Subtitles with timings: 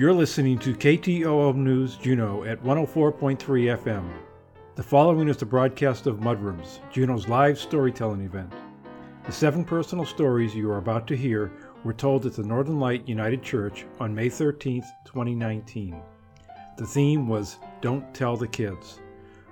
[0.00, 4.10] You're listening to KTOO News Juneau at 104.3 FM.
[4.74, 8.50] The following is the broadcast of Mudrooms, Juneau's live storytelling event.
[9.26, 11.52] The seven personal stories you are about to hear
[11.84, 16.00] were told at the Northern Light United Church on May 13, 2019.
[16.78, 19.00] The theme was Don't Tell the Kids.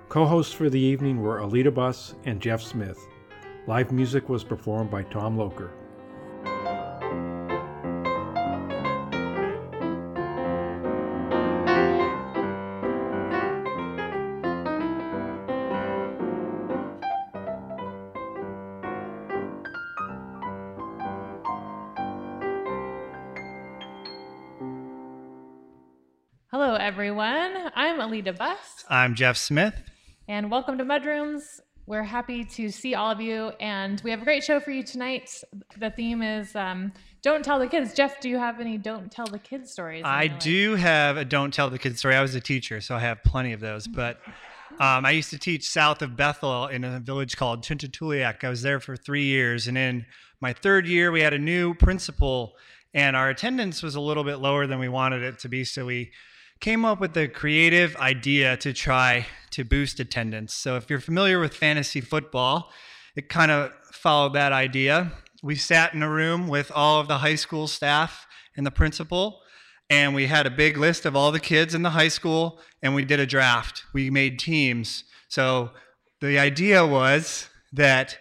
[0.07, 2.97] Co hosts for the evening were Alita Bus and Jeff Smith.
[3.67, 5.69] Live music was performed by Tom Loker.
[28.29, 29.73] I'm Buss, I'm Jeff Smith.
[30.27, 31.61] and welcome to Mudrooms.
[31.87, 34.83] We're happy to see all of you, and we have a great show for you
[34.83, 35.31] tonight.
[35.79, 39.25] The theme is um, "Don't Tell the Kids." Jeff, do you have any "Don't Tell
[39.25, 40.03] the Kids" stories?
[40.05, 42.15] I do have a don't tell the kids story.
[42.15, 43.87] I was a teacher, so I have plenty of those.
[43.87, 44.19] But
[44.79, 48.43] um, I used to teach south of Bethel in a village called Tuntatuliak.
[48.43, 50.05] I was there for three years, and in
[50.39, 52.53] my third year, we had a new principal,
[52.93, 55.63] and our attendance was a little bit lower than we wanted it to be.
[55.63, 56.11] So we
[56.59, 60.53] came up with a creative idea to try to boost attendance.
[60.53, 62.69] So if you're familiar with fantasy football,
[63.15, 65.13] it kind of followed that idea.
[65.41, 69.39] We sat in a room with all of the high school staff and the principal,
[69.89, 72.93] and we had a big list of all the kids in the high school, and
[72.93, 73.85] we did a draft.
[73.93, 75.05] We made teams.
[75.29, 75.71] So
[76.19, 78.17] the idea was that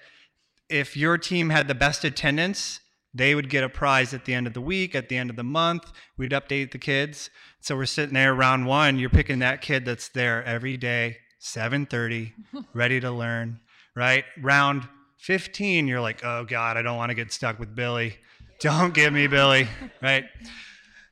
[0.71, 2.79] if your team had the best attendance,
[3.15, 5.37] they would get a prize at the end of the week, at the end of
[5.37, 5.91] the month.
[6.17, 7.31] We'd update the kids.
[7.61, 12.33] So we're sitting there round one, you're picking that kid that's there every day, 7:30,
[12.75, 13.61] ready to learn,
[13.95, 14.25] right?
[14.41, 14.87] Round
[15.19, 18.17] 15, you're like, "Oh god, I don't want to get stuck with Billy.
[18.61, 19.67] Don't give me Billy."
[20.03, 20.25] Right?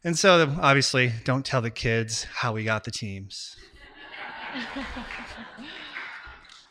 [0.04, 3.56] And so obviously, don't tell the kids how we got the teams.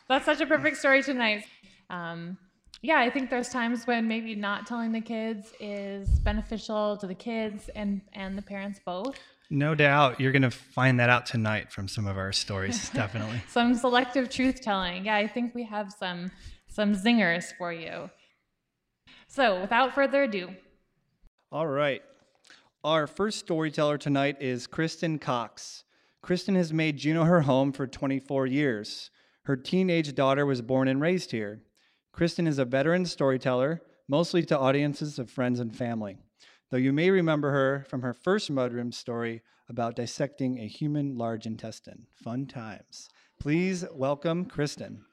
[0.08, 1.44] That's such a perfect story tonight.
[1.90, 2.38] Um,
[2.86, 7.16] yeah, I think there's times when maybe not telling the kids is beneficial to the
[7.16, 9.18] kids and and the parents both.
[9.50, 13.42] No doubt, you're going to find that out tonight from some of our stories, definitely.
[13.48, 15.06] Some selective truth telling.
[15.06, 16.30] Yeah, I think we have some
[16.68, 18.08] some zingers for you.
[19.26, 20.50] So, without further ado,
[21.50, 22.02] All right.
[22.84, 25.82] Our first storyteller tonight is Kristen Cox.
[26.22, 29.10] Kristen has made Juneau her home for 24 years.
[29.42, 31.62] Her teenage daughter was born and raised here.
[32.16, 36.16] Kristen is a veteran storyteller, mostly to audiences of friends and family,
[36.70, 41.44] though you may remember her from her first mudroom story about dissecting a human large
[41.44, 42.06] intestine.
[42.14, 43.10] Fun times.
[43.38, 45.04] Please welcome Kristen.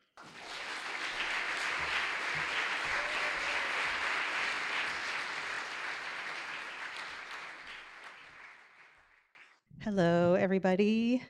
[9.81, 11.21] Hello, everybody.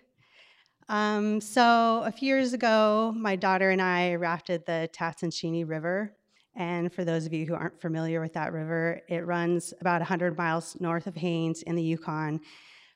[0.90, 6.16] Um, so, a few years ago, my daughter and I rafted the Tatshenshini River.
[6.56, 10.38] And for those of you who aren't familiar with that river, it runs about 100
[10.38, 12.42] miles north of Haines in the Yukon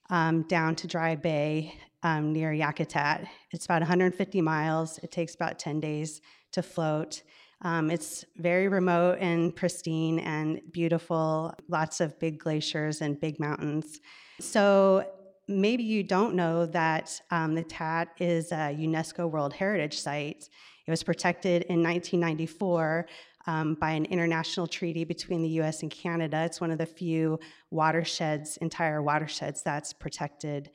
[0.10, 3.28] um, down to Dry Bay um, near Yakutat.
[3.52, 5.00] It's about 150 miles.
[5.00, 6.22] It takes about 10 days
[6.52, 7.24] to float.
[7.62, 14.00] Um, it's very remote and pristine and beautiful, lots of big glaciers and big mountains.
[14.40, 15.10] So,
[15.48, 20.50] maybe you don't know that um, the Tat is a UNESCO World Heritage Site.
[20.86, 23.08] It was protected in 1994
[23.48, 26.44] um, by an international treaty between the US and Canada.
[26.44, 27.40] It's one of the few
[27.72, 30.70] watersheds, entire watersheds, that's protected.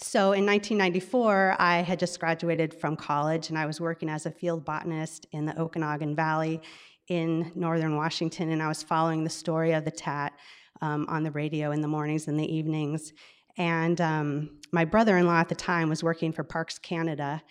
[0.00, 4.30] So in 1994, I had just graduated from college and I was working as a
[4.30, 6.60] field botanist in the Okanogan Valley
[7.08, 10.32] in northern Washington, and I was following the story of the Tat
[10.80, 13.12] um, on the radio in the mornings and the evenings.
[13.56, 17.42] And um, my brother in law at the time was working for Parks Canada.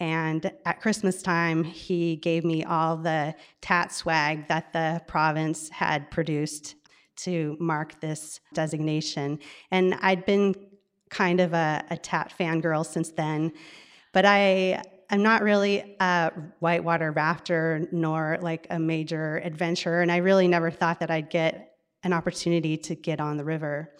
[0.00, 6.10] And at Christmas time, he gave me all the tat swag that the province had
[6.10, 6.74] produced
[7.16, 9.38] to mark this designation.
[9.70, 10.54] And I'd been
[11.10, 13.52] kind of a, a tat fangirl since then,
[14.12, 20.16] but I I'm not really a whitewater rafter nor like a major adventurer, and I
[20.16, 23.92] really never thought that I'd get an opportunity to get on the river.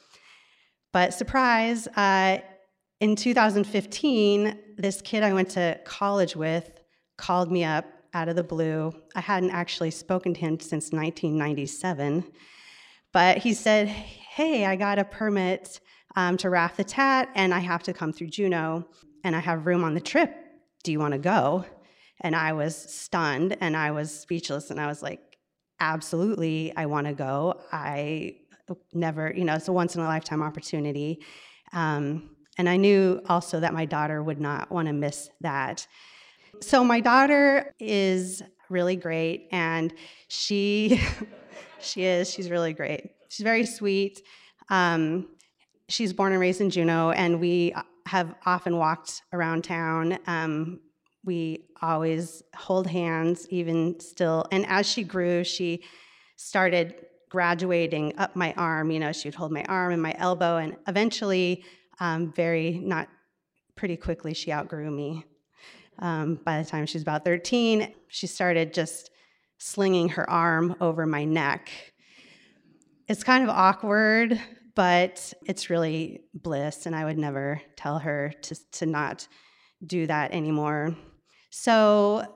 [0.94, 2.38] But surprise, uh,
[3.00, 6.70] in 2015, this kid I went to college with
[7.16, 8.94] called me up out of the blue.
[9.16, 12.24] I hadn't actually spoken to him since 1997.
[13.12, 15.80] But he said, Hey, I got a permit
[16.14, 18.86] um, to raft the Tat, and I have to come through Juneau,
[19.24, 20.32] and I have room on the trip.
[20.84, 21.64] Do you want to go?
[22.20, 25.38] And I was stunned and I was speechless, and I was like,
[25.80, 27.60] Absolutely, I want to go.
[27.72, 28.36] I
[28.92, 31.20] never, you know, it's a once in a lifetime opportunity.
[31.72, 35.86] Um, and I knew also that my daughter would not want to miss that.
[36.60, 39.92] So my daughter is really great, and
[40.28, 41.00] she
[41.80, 43.10] she is she's really great.
[43.28, 44.22] She's very sweet.
[44.68, 45.28] Um,
[45.88, 47.74] she's born and raised in Juneau, and we
[48.06, 50.18] have often walked around town.
[50.26, 50.80] Um,
[51.24, 54.46] we always hold hands, even still.
[54.52, 55.82] And as she grew, she
[56.36, 56.94] started
[57.34, 58.92] graduating up my arm.
[58.92, 61.64] You know, she would hold my arm and my elbow, and eventually,
[61.98, 63.08] um, very not
[63.74, 65.24] pretty quickly, she outgrew me.
[65.98, 69.10] Um, by the time she was about 13, she started just
[69.58, 71.70] slinging her arm over my neck.
[73.08, 74.40] It's kind of awkward,
[74.76, 79.26] but it's really bliss, and I would never tell her to, to not
[79.84, 80.94] do that anymore.
[81.50, 82.32] So,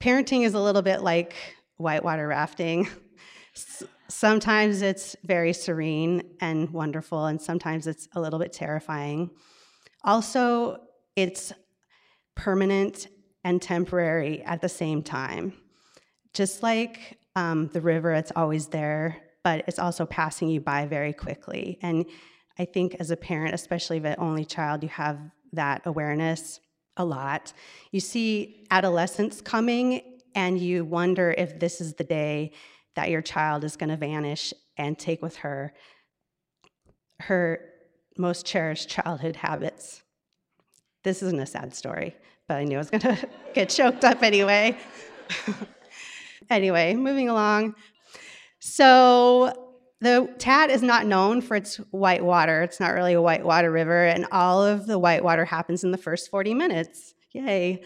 [0.00, 1.34] parenting is a little bit like
[1.76, 2.88] whitewater rafting.
[4.10, 9.30] Sometimes it's very serene and wonderful, and sometimes it's a little bit terrifying.
[10.02, 10.80] Also,
[11.14, 11.52] it's
[12.34, 13.06] permanent
[13.44, 15.52] and temporary at the same time.
[16.34, 21.12] Just like um, the river, it's always there, but it's also passing you by very
[21.12, 21.78] quickly.
[21.80, 22.04] And
[22.58, 25.18] I think as a parent, especially of an only child, you have
[25.52, 26.60] that awareness
[26.96, 27.52] a lot.
[27.92, 30.02] You see adolescence coming,
[30.34, 32.52] and you wonder if this is the day
[33.00, 35.72] that your child is going to vanish and take with her
[37.20, 37.60] her
[38.18, 40.02] most cherished childhood habits.
[41.02, 42.14] This isn't a sad story,
[42.46, 44.76] but I knew I was going to get choked up anyway.
[46.50, 47.74] anyway, moving along.
[48.58, 52.60] So, the Tat is not known for its white water.
[52.62, 55.90] It's not really a white water river, and all of the white water happens in
[55.90, 57.14] the first 40 minutes.
[57.32, 57.82] Yay.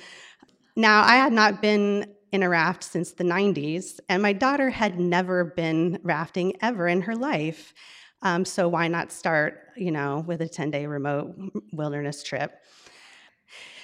[0.74, 4.98] Now, I had not been in a raft since the 90s, and my daughter had
[4.98, 7.72] never been rafting ever in her life.
[8.22, 11.32] Um, so why not start, you know, with a 10-day remote
[11.72, 12.60] wilderness trip?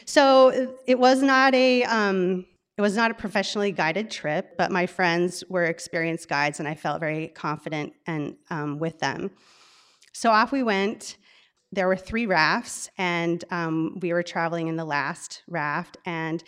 [0.05, 2.45] So it was not a um,
[2.77, 6.75] it was not a professionally guided trip, but my friends were experienced guides, and I
[6.75, 9.31] felt very confident and um, with them.
[10.13, 11.19] So off we went.
[11.73, 16.43] There were three rafts, and um, we were traveling in the last raft, and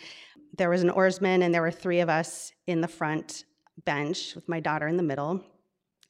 [0.55, 3.45] there was an oarsman, and there were three of us in the front
[3.85, 5.43] bench with my daughter in the middle.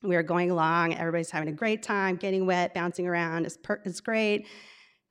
[0.01, 3.45] We were going along, everybody's having a great time, getting wet, bouncing around.
[3.45, 4.47] It's, per- it's great,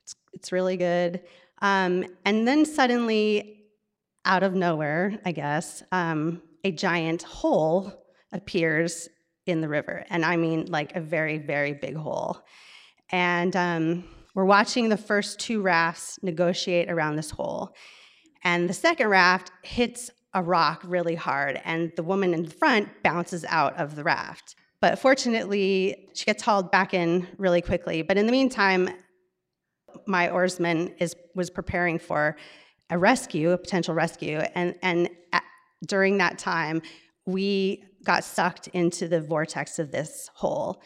[0.03, 1.21] it's, it's really good.
[1.61, 3.65] Um, and then suddenly,
[4.25, 7.91] out of nowhere, I guess, um, a giant hole
[8.31, 9.09] appears
[9.45, 10.05] in the river.
[10.09, 12.39] And I mean, like a very, very big hole.
[13.11, 14.03] And um,
[14.33, 17.75] we're watching the first two rafts negotiate around this hole.
[18.43, 22.89] And the second raft hits a rock really hard, and the woman in the front
[23.03, 24.55] bounces out of the raft.
[24.81, 28.01] But fortunately, she gets hauled back in really quickly.
[28.01, 28.89] But in the meantime,
[30.07, 32.35] my oarsman is, was preparing for
[32.89, 35.43] a rescue, a potential rescue, and, and at,
[35.87, 36.81] during that time,
[37.25, 40.81] we got sucked into the vortex of this hole.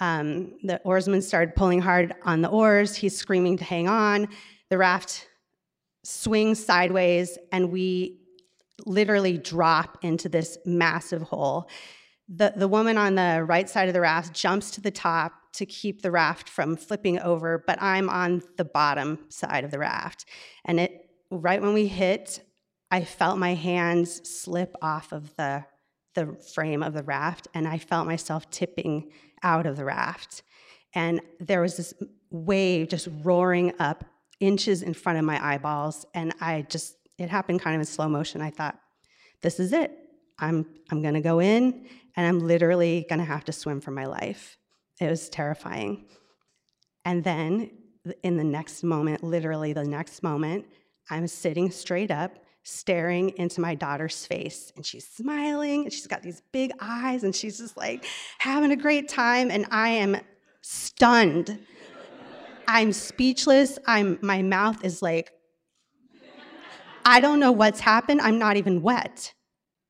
[0.00, 2.96] Um, the oarsman started pulling hard on the oars.
[2.96, 4.28] He's screaming to hang on.
[4.70, 5.28] The raft
[6.04, 8.18] swings sideways, and we
[8.86, 11.68] literally drop into this massive hole.
[12.28, 15.66] The, the woman on the right side of the raft jumps to the top to
[15.66, 20.24] keep the raft from flipping over, but I'm on the bottom side of the raft.
[20.64, 22.40] And it right when we hit,
[22.90, 25.64] I felt my hands slip off of the,
[26.14, 29.10] the frame of the raft, and I felt myself tipping
[29.42, 30.42] out of the raft.
[30.94, 31.94] And there was this
[32.30, 34.04] wave just roaring up
[34.42, 38.08] inches in front of my eyeballs, and I just it happened kind of in slow
[38.08, 38.42] motion.
[38.42, 38.78] I thought,
[39.40, 39.92] this is it.
[40.38, 44.58] I'm I'm gonna go in and I'm literally gonna have to swim for my life.
[45.00, 46.06] It was terrifying.
[47.04, 47.70] And then
[48.22, 50.66] in the next moment, literally the next moment,
[51.08, 56.22] I'm sitting straight up, staring into my daughter's face, and she's smiling, and she's got
[56.22, 58.04] these big eyes, and she's just like
[58.38, 60.16] having a great time, and I am
[60.62, 61.58] stunned
[62.72, 63.78] I'm speechless.
[63.86, 65.30] I'm my mouth is like
[67.04, 68.22] I don't know what's happened.
[68.22, 69.34] I'm not even wet.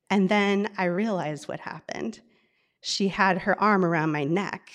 [0.09, 2.19] And then I realized what happened.
[2.81, 4.69] She had her arm around my neck.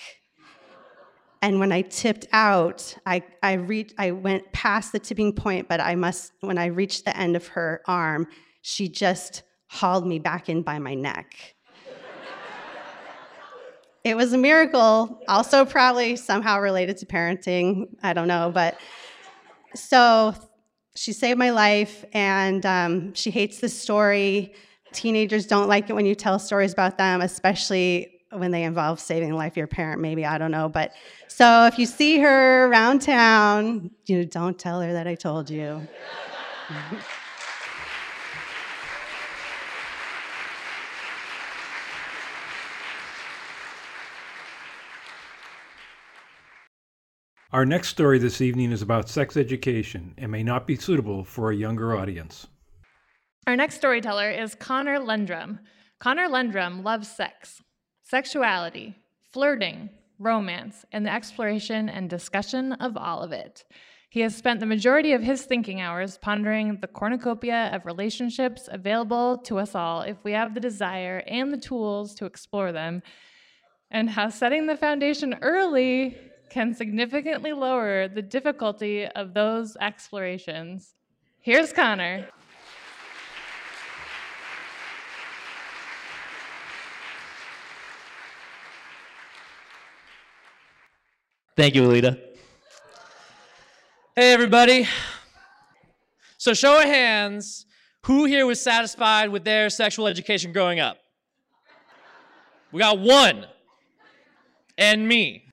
[1.43, 5.79] And when I tipped out, I, I, reached, I went past the tipping point, but
[5.79, 8.27] I must, when I reached the end of her arm,
[8.61, 11.55] she just hauled me back in by my neck.
[14.03, 17.87] It was a miracle, also probably somehow related to parenting.
[18.01, 18.77] I don't know, but
[19.75, 20.33] so
[20.95, 24.53] she saved my life, and um, she hates this story.
[24.93, 29.29] Teenagers don't like it when you tell stories about them, especially when they involve saving
[29.29, 30.69] the life of your parent, maybe I don't know.
[30.69, 30.93] But
[31.27, 35.49] so if you see her around town, you know, don't tell her that I told
[35.49, 35.87] you.
[47.51, 51.49] Our next story this evening is about sex education and may not be suitable for
[51.49, 52.45] a younger audience.
[53.47, 55.57] Our next storyteller is Connor Lendrum.
[55.99, 57.63] Connor Lendrum loves sex,
[58.03, 58.97] sexuality,
[59.33, 59.89] flirting,
[60.19, 63.63] romance, and the exploration and discussion of all of it.
[64.11, 69.39] He has spent the majority of his thinking hours pondering the cornucopia of relationships available
[69.45, 73.01] to us all if we have the desire and the tools to explore them,
[73.89, 76.15] and how setting the foundation early
[76.49, 80.95] can significantly lower the difficulty of those explorations.
[81.41, 82.27] Here's Connor.
[91.55, 92.17] Thank you, Alita.
[94.15, 94.87] Hey, everybody.
[96.37, 97.65] So, show of hands,
[98.03, 100.97] who here was satisfied with their sexual education growing up?
[102.71, 103.45] We got one.
[104.77, 105.48] And me.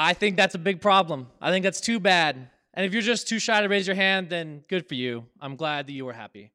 [0.00, 1.26] I think that's a big problem.
[1.42, 2.50] I think that's too bad.
[2.72, 5.26] And if you're just too shy to raise your hand, then good for you.
[5.40, 6.52] I'm glad that you were happy.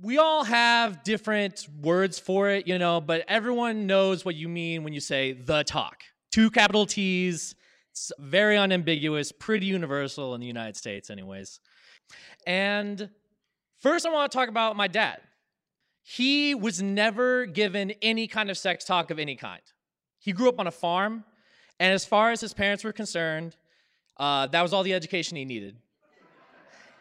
[0.00, 4.82] We all have different words for it, you know, but everyone knows what you mean
[4.82, 7.54] when you say the talk two capital T's.
[7.92, 11.60] It's very unambiguous, pretty universal in the United States, anyways.
[12.46, 13.10] And
[13.80, 15.18] first, I want to talk about my dad.
[16.02, 19.62] He was never given any kind of sex talk of any kind.
[20.18, 21.24] He grew up on a farm,
[21.80, 23.56] and as far as his parents were concerned,
[24.16, 25.76] uh, that was all the education he needed.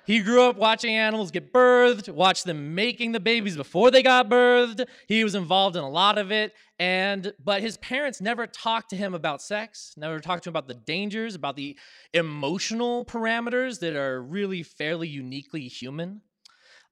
[0.08, 4.30] He grew up watching animals get birthed, watched them making the babies before they got
[4.30, 4.86] birthed.
[5.06, 6.54] He was involved in a lot of it.
[6.80, 10.70] And but his parents never talked to him about sex, never talked to him about
[10.70, 11.78] the dangers, about the
[12.14, 16.22] emotional parameters that are really fairly uniquely human.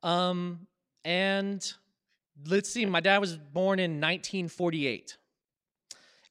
[0.03, 0.67] Um,
[1.05, 1.65] and
[2.45, 5.15] let's see, my dad was born in 1948.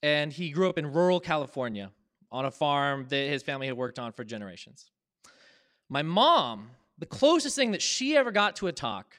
[0.05, 1.91] And he grew up in rural California
[2.31, 4.91] on a farm that his family had worked on for generations.
[5.89, 6.69] My mom,
[6.99, 9.17] the closest thing that she ever got to a talk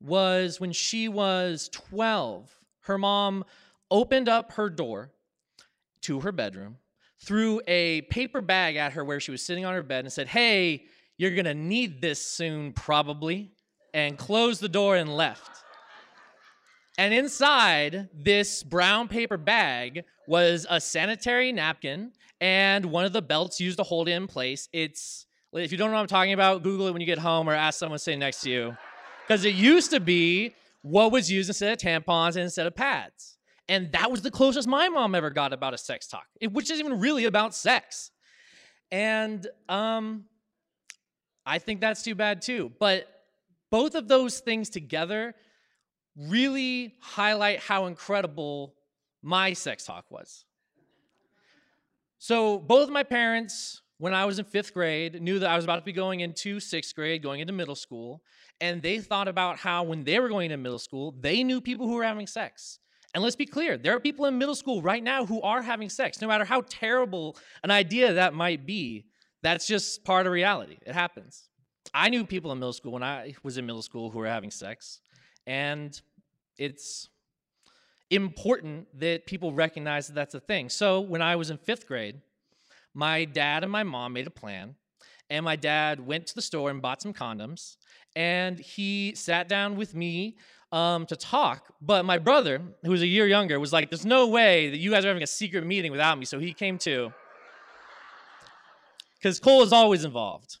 [0.00, 2.52] was when she was 12.
[2.80, 3.44] Her mom
[3.92, 5.12] opened up her door
[6.00, 6.78] to her bedroom,
[7.20, 10.26] threw a paper bag at her where she was sitting on her bed, and said,
[10.26, 10.86] Hey,
[11.16, 13.52] you're gonna need this soon, probably,
[13.92, 15.63] and closed the door and left.
[16.96, 23.60] And inside this brown paper bag was a sanitary napkin and one of the belts
[23.60, 24.68] used to hold it in place.
[24.72, 27.48] It's if you don't know what I'm talking about, Google it when you get home
[27.48, 28.76] or ask someone sitting next to you.
[29.26, 33.38] Because it used to be what was used instead of tampons and instead of pads.
[33.68, 36.84] And that was the closest my mom ever got about a sex talk, which isn't
[36.84, 38.10] even really about sex.
[38.90, 40.24] And um,
[41.46, 42.72] I think that's too bad too.
[42.78, 43.06] But
[43.70, 45.34] both of those things together
[46.16, 48.74] really highlight how incredible
[49.22, 50.44] my sex talk was.
[52.18, 55.76] So, both my parents when I was in fifth grade, knew that I was about
[55.76, 58.22] to be going into sixth grade, going into middle school,
[58.60, 61.86] and they thought about how when they were going into middle school, they knew people
[61.86, 62.80] who were having sex.
[63.14, 65.88] And let's be clear, there are people in middle school right now who are having
[65.88, 69.06] sex, no matter how terrible an idea that might be.
[69.42, 70.78] That's just part of reality.
[70.84, 71.48] It happens.
[71.92, 74.50] I knew people in middle school when I was in middle school who were having
[74.50, 75.00] sex,
[75.46, 76.00] and
[76.58, 77.08] it's
[78.10, 80.68] important that people recognize that that's a thing.
[80.68, 82.20] So when I was in fifth grade,
[82.94, 84.76] my dad and my mom made a plan.
[85.30, 87.76] And my dad went to the store and bought some condoms.
[88.14, 90.36] And he sat down with me
[90.70, 91.72] um, to talk.
[91.80, 94.90] But my brother, who was a year younger, was like, There's no way that you
[94.90, 96.24] guys are having a secret meeting without me.
[96.24, 97.12] So he came too.
[99.16, 100.58] Because Cole is always involved.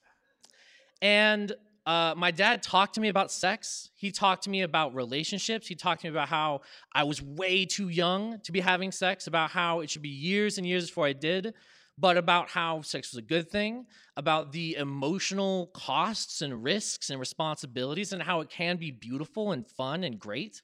[1.02, 1.52] And
[1.86, 3.90] uh, my dad talked to me about sex.
[3.94, 5.66] He talked to me about relationships.
[5.66, 6.62] He talked to me about how
[6.92, 10.58] I was way too young to be having sex, about how it should be years
[10.58, 11.54] and years before I did
[11.96, 13.86] but about how sex was a good thing,
[14.16, 19.66] about the emotional costs and risks and responsibilities, and how it can be beautiful and
[19.66, 20.62] fun and great.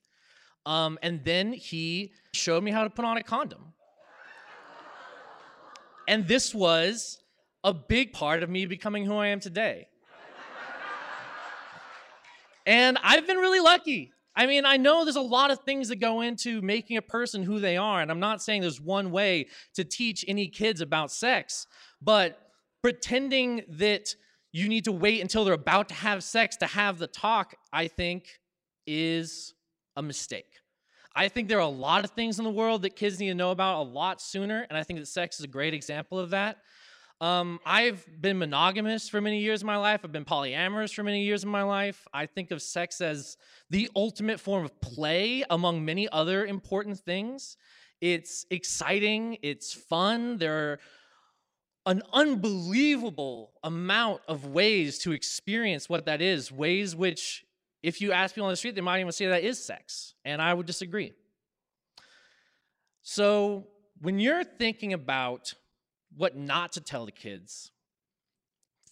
[0.66, 3.72] Um, and then he showed me how to put on a condom.
[6.08, 7.22] And this was
[7.62, 9.86] a big part of me becoming who I am today.
[12.66, 14.12] And I've been really lucky.
[14.36, 17.42] I mean, I know there's a lot of things that go into making a person
[17.42, 21.10] who they are, and I'm not saying there's one way to teach any kids about
[21.10, 21.66] sex,
[22.00, 22.38] but
[22.82, 24.14] pretending that
[24.52, 27.88] you need to wait until they're about to have sex to have the talk, I
[27.88, 28.40] think,
[28.86, 29.54] is
[29.96, 30.46] a mistake.
[31.14, 33.34] I think there are a lot of things in the world that kids need to
[33.34, 36.30] know about a lot sooner, and I think that sex is a great example of
[36.30, 36.58] that.
[37.20, 40.00] Um, I've been monogamous for many years of my life.
[40.04, 42.08] I've been polyamorous for many years of my life.
[42.14, 43.36] I think of sex as
[43.68, 47.58] the ultimate form of play among many other important things.
[48.00, 50.38] It's exciting, it's fun.
[50.38, 50.78] There are
[51.84, 57.44] an unbelievable amount of ways to experience what that is, ways which,
[57.82, 60.14] if you ask people on the street, they might even say that is sex.
[60.24, 61.12] And I would disagree.
[63.02, 63.66] So,
[64.00, 65.52] when you're thinking about
[66.16, 67.70] what not to tell the kids,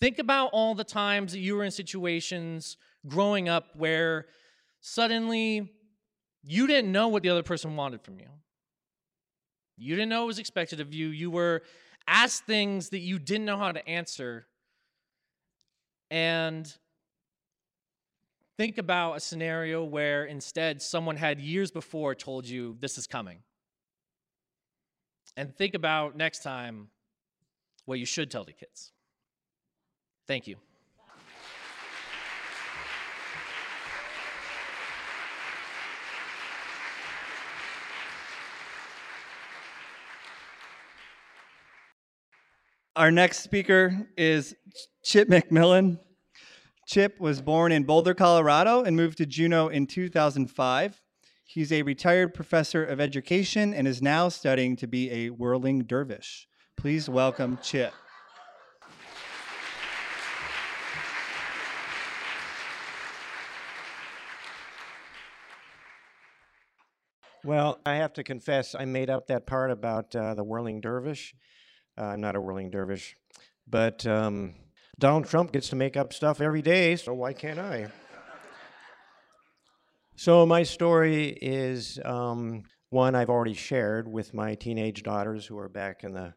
[0.00, 4.26] think about all the times that you were in situations growing up where
[4.80, 5.72] suddenly
[6.42, 8.28] you didn't know what the other person wanted from you.
[9.76, 11.08] You didn't know what was expected of you.
[11.08, 11.62] You were
[12.06, 14.46] asked things that you didn't know how to answer.
[16.10, 16.72] And
[18.56, 23.38] think about a scenario where instead someone had years before told you this is coming.
[25.36, 26.88] And think about next time
[27.88, 28.92] what you should tell the kids.
[30.26, 30.56] Thank you.
[42.94, 44.54] Our next speaker is
[45.02, 45.98] Chip McMillan.
[46.86, 51.00] Chip was born in Boulder, Colorado, and moved to Juneau in 2005.
[51.46, 56.48] He's a retired professor of education and is now studying to be a whirling dervish.
[56.78, 57.92] Please welcome Chip.
[67.42, 71.34] Well, I have to confess, I made up that part about uh, the whirling dervish.
[71.98, 73.16] Uh, I'm not a whirling dervish,
[73.66, 74.54] but um,
[75.00, 77.88] Donald Trump gets to make up stuff every day, so why can't I?
[80.14, 85.68] So, my story is um, one I've already shared with my teenage daughters who are
[85.68, 86.34] back in the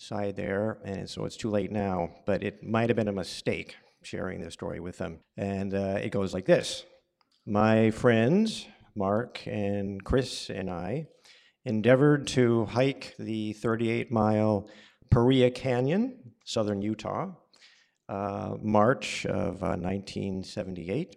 [0.00, 3.76] side there, and so it's too late now, but it might have been a mistake
[4.02, 5.20] sharing this story with them.
[5.36, 6.84] And uh, it goes like this
[7.46, 11.06] My friends, Mark and Chris, and I
[11.66, 14.68] endeavored to hike the 38 mile
[15.10, 17.32] Paria Canyon, southern Utah,
[18.08, 21.16] uh, March of uh, 1978.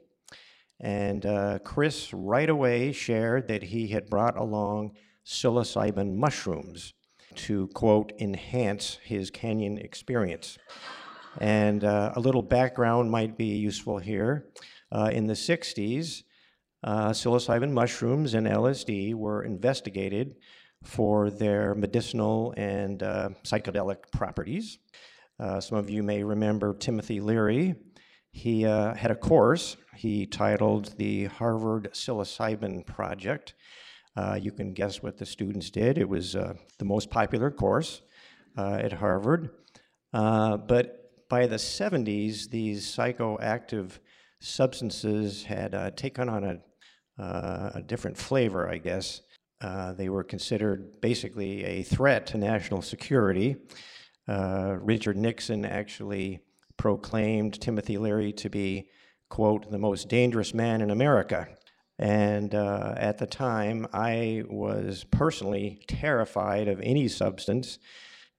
[0.81, 6.93] And uh, Chris right away shared that he had brought along psilocybin mushrooms
[7.35, 10.57] to, quote, enhance his canyon experience.
[11.39, 14.49] And uh, a little background might be useful here.
[14.91, 16.23] Uh, in the 60s,
[16.83, 20.35] uh, psilocybin mushrooms and LSD were investigated
[20.83, 24.79] for their medicinal and uh, psychedelic properties.
[25.39, 27.75] Uh, some of you may remember Timothy Leary.
[28.31, 33.53] He uh, had a course he titled the Harvard Psilocybin Project.
[34.15, 35.97] Uh, you can guess what the students did.
[35.97, 38.01] It was uh, the most popular course
[38.57, 39.49] uh, at Harvard.
[40.11, 40.99] but
[41.29, 43.97] by the 70s, these psychoactive
[44.39, 46.61] substances had taken on
[47.17, 49.21] a, a different flavor, I guess.
[49.63, 53.55] Uh, they were considered basically a threat to national security.
[54.27, 56.41] Uh, Richard Nixon actually
[56.75, 58.89] proclaimed Timothy Leary to be,
[59.29, 61.47] quote, the most dangerous man in America.
[61.99, 67.79] And uh, at the time, I was personally terrified of any substance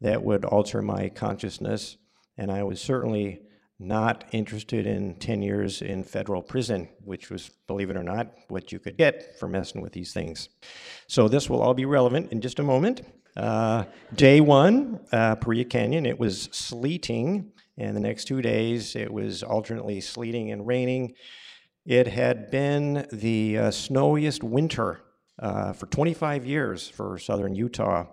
[0.00, 1.96] that would alter my consciousness,
[2.36, 3.40] and I was certainly
[3.78, 8.72] not interested in 10 years in federal prison, which was, believe it or not, what
[8.72, 10.48] you could get for messing with these things.
[11.06, 13.02] So this will all be relevant in just a moment.
[13.36, 19.12] Uh, day one, uh, Paria Canyon, it was sleeting, and the next two days it
[19.12, 21.14] was alternately sleeting and raining.
[21.86, 25.00] It had been the uh, snowiest winter
[25.38, 28.06] uh, for 25 years for southern Utah,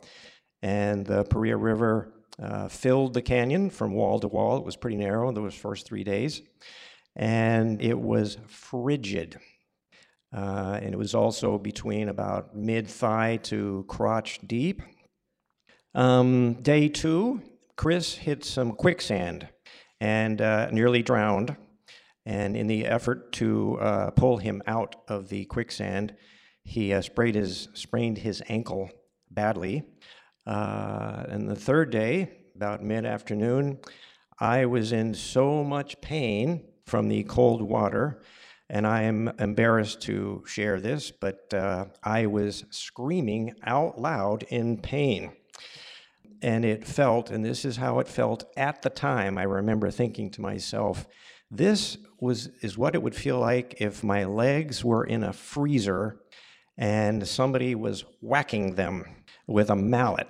[0.61, 4.57] and the Paria River uh, filled the canyon from wall to wall.
[4.57, 6.41] It was pretty narrow those first three days,
[7.15, 9.39] and it was frigid.
[10.35, 14.81] Uh, and it was also between about mid thigh to crotch deep.
[15.93, 17.41] Um, day two,
[17.77, 19.47] Chris hit some quicksand
[19.99, 21.55] and uh, nearly drowned.
[22.25, 26.15] And in the effort to uh, pull him out of the quicksand,
[26.63, 28.89] he uh, his, sprained his ankle
[29.29, 29.83] badly.
[30.45, 33.79] Uh, and the third day, about mid afternoon,
[34.39, 38.21] I was in so much pain from the cold water,
[38.69, 44.77] and I am embarrassed to share this, but uh, I was screaming out loud in
[44.77, 45.31] pain.
[46.41, 50.31] And it felt, and this is how it felt at the time, I remember thinking
[50.31, 51.05] to myself,
[51.51, 56.21] this was, is what it would feel like if my legs were in a freezer
[56.77, 59.03] and somebody was whacking them
[59.47, 60.27] with a mallet.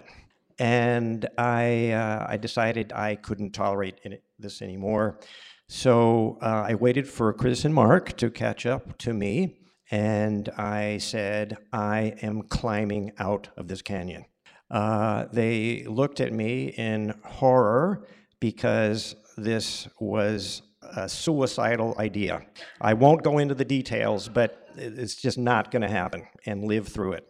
[0.57, 3.99] And I, uh, I decided I couldn't tolerate
[4.39, 5.19] this anymore.
[5.67, 9.57] So uh, I waited for Chris and Mark to catch up to me,
[9.89, 14.25] and I said, I am climbing out of this canyon.
[14.69, 18.05] Uh, they looked at me in horror
[18.41, 22.46] because this was a suicidal idea.
[22.80, 26.88] I won't go into the details, but it's just not going to happen and live
[26.88, 27.28] through it.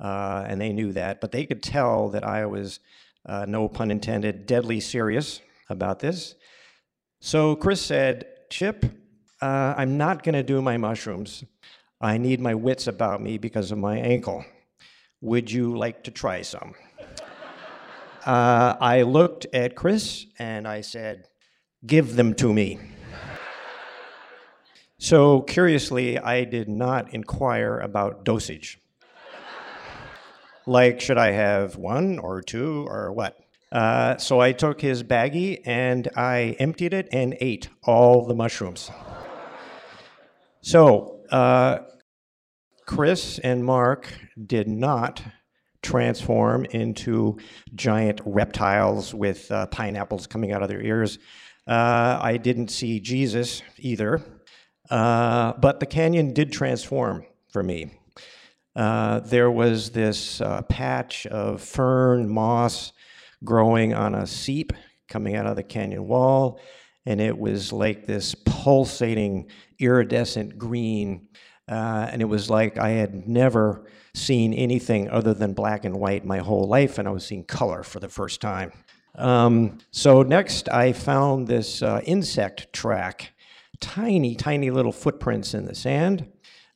[0.00, 2.80] Uh, and they knew that, but they could tell that I was,
[3.26, 6.34] uh, no pun intended, deadly serious about this.
[7.20, 8.84] So Chris said, Chip,
[9.40, 11.44] uh, I'm not going to do my mushrooms.
[12.00, 14.44] I need my wits about me because of my ankle.
[15.20, 16.74] Would you like to try some?
[18.26, 21.28] Uh, I looked at Chris and I said,
[21.86, 22.78] Give them to me.
[24.98, 28.80] So, curiously, I did not inquire about dosage.
[30.66, 33.36] like, should I have one or two or what?
[33.70, 38.90] Uh, so, I took his baggie and I emptied it and ate all the mushrooms.
[40.62, 41.80] So, uh,
[42.86, 44.10] Chris and Mark
[44.46, 45.22] did not
[45.82, 47.38] transform into
[47.74, 51.18] giant reptiles with uh, pineapples coming out of their ears.
[51.66, 54.22] Uh, I didn't see Jesus either,
[54.90, 57.90] uh, but the canyon did transform for me.
[58.76, 62.92] Uh, there was this uh, patch of fern moss
[63.44, 64.72] growing on a seep
[65.08, 66.60] coming out of the canyon wall,
[67.06, 69.48] and it was like this pulsating,
[69.78, 71.28] iridescent green.
[71.66, 76.26] Uh, and it was like I had never seen anything other than black and white
[76.26, 78.72] my whole life, and I was seeing color for the first time.
[79.16, 83.32] Um, so next, I found this uh, insect track,
[83.80, 86.30] tiny, tiny little footprints in the sand.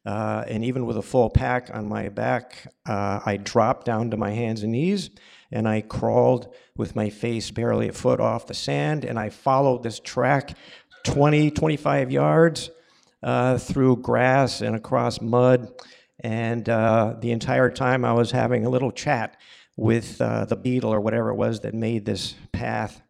[0.07, 4.17] Uh, and even with a full pack on my back, uh, I dropped down to
[4.17, 5.11] my hands and knees
[5.51, 9.05] and I crawled with my face barely a foot off the sand.
[9.05, 10.57] And I followed this track
[11.05, 12.71] 20, 25 yards
[13.23, 15.73] uh, through grass and across mud.
[16.21, 19.37] And uh, the entire time I was having a little chat
[19.79, 23.01] with uh, the beetle or whatever it was that made this path.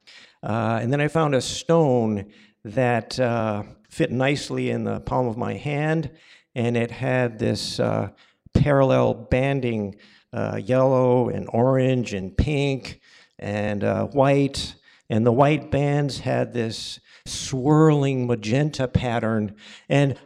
[0.42, 2.26] Uh, and then I found a stone
[2.62, 6.10] that uh, fit nicely in the palm of my hand,
[6.54, 8.10] and it had this uh,
[8.52, 9.96] parallel banding
[10.34, 13.00] uh, yellow and orange and pink
[13.38, 14.74] and uh, white.
[15.08, 19.56] And the white bands had this swirling magenta pattern.
[19.88, 20.18] And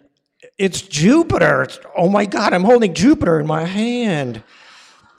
[0.58, 1.62] it's Jupiter.
[1.62, 4.42] It's, oh my God, I'm holding Jupiter in my hand.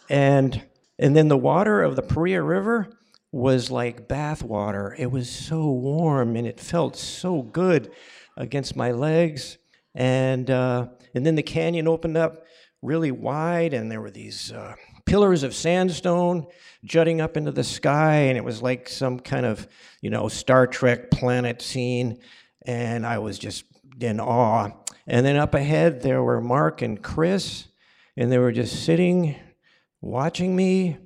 [0.09, 0.61] And
[0.99, 2.89] and then the water of the Paria River
[3.31, 4.95] was like bath water.
[4.97, 7.91] It was so warm and it felt so good
[8.37, 9.57] against my legs.
[9.95, 12.43] And, uh, and then the canyon opened up
[12.81, 14.75] really wide, and there were these uh,
[15.05, 16.45] pillars of sandstone
[16.83, 19.67] jutting up into the sky, and it was like some kind of,
[20.01, 22.19] you know, Star Trek planet scene.
[22.65, 23.65] And I was just
[23.99, 24.69] in awe.
[25.07, 27.67] And then up ahead, there were Mark and Chris,
[28.17, 29.35] and they were just sitting
[30.03, 30.97] watching me.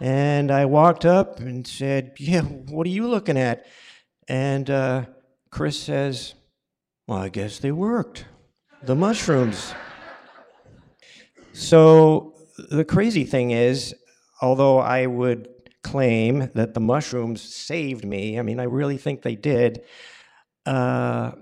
[0.00, 3.66] And I walked up and said, Yeah, what are you looking at?
[4.28, 5.06] And uh,
[5.50, 6.34] Chris says,
[7.06, 8.26] Well, I guess they worked.
[8.82, 9.74] The mushrooms.
[11.52, 12.34] So
[12.70, 13.94] the crazy thing is,
[14.40, 15.48] although I would
[15.82, 19.82] claim that the mushrooms saved me, I mean, I really think they did,
[20.64, 21.32] uh,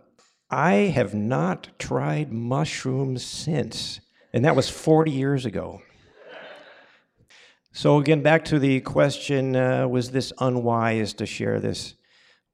[0.49, 4.01] I have not tried mushrooms since.
[4.33, 5.83] And that was 40 years ago.
[7.77, 11.95] So, again, back to the question uh, was this unwise to share this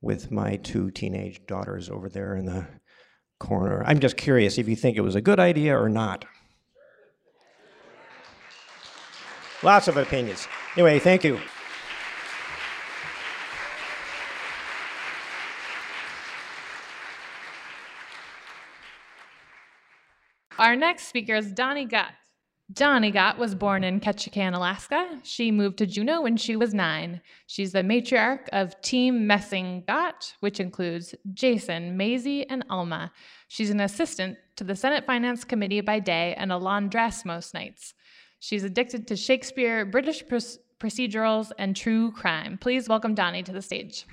[0.00, 2.66] with my two teenage daughters over there in the
[3.38, 3.84] corner?
[3.86, 6.24] I'm just curious if you think it was a good idea or not.
[9.62, 10.48] Lots of opinions.
[10.74, 11.38] Anyway, thank you.
[20.58, 22.10] Our next speaker is Donnie Gott.
[22.72, 25.20] Donnie Gott was born in Ketchikan, Alaska.
[25.24, 27.20] She moved to Juneau when she was nine.
[27.46, 33.12] She's the matriarch of Team Messing Gott, which includes Jason, Maisie, and Alma.
[33.48, 37.94] She's an assistant to the Senate Finance Committee by day and a laundress most nights.
[38.38, 42.58] She's addicted to Shakespeare, British procedurals, and true crime.
[42.58, 44.06] Please welcome Donnie to the stage.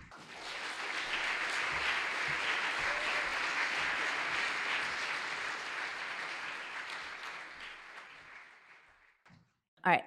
[9.89, 10.03] All right.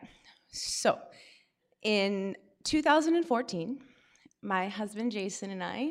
[0.52, 0.96] So,
[1.82, 3.80] in 2014,
[4.40, 5.90] my husband Jason and I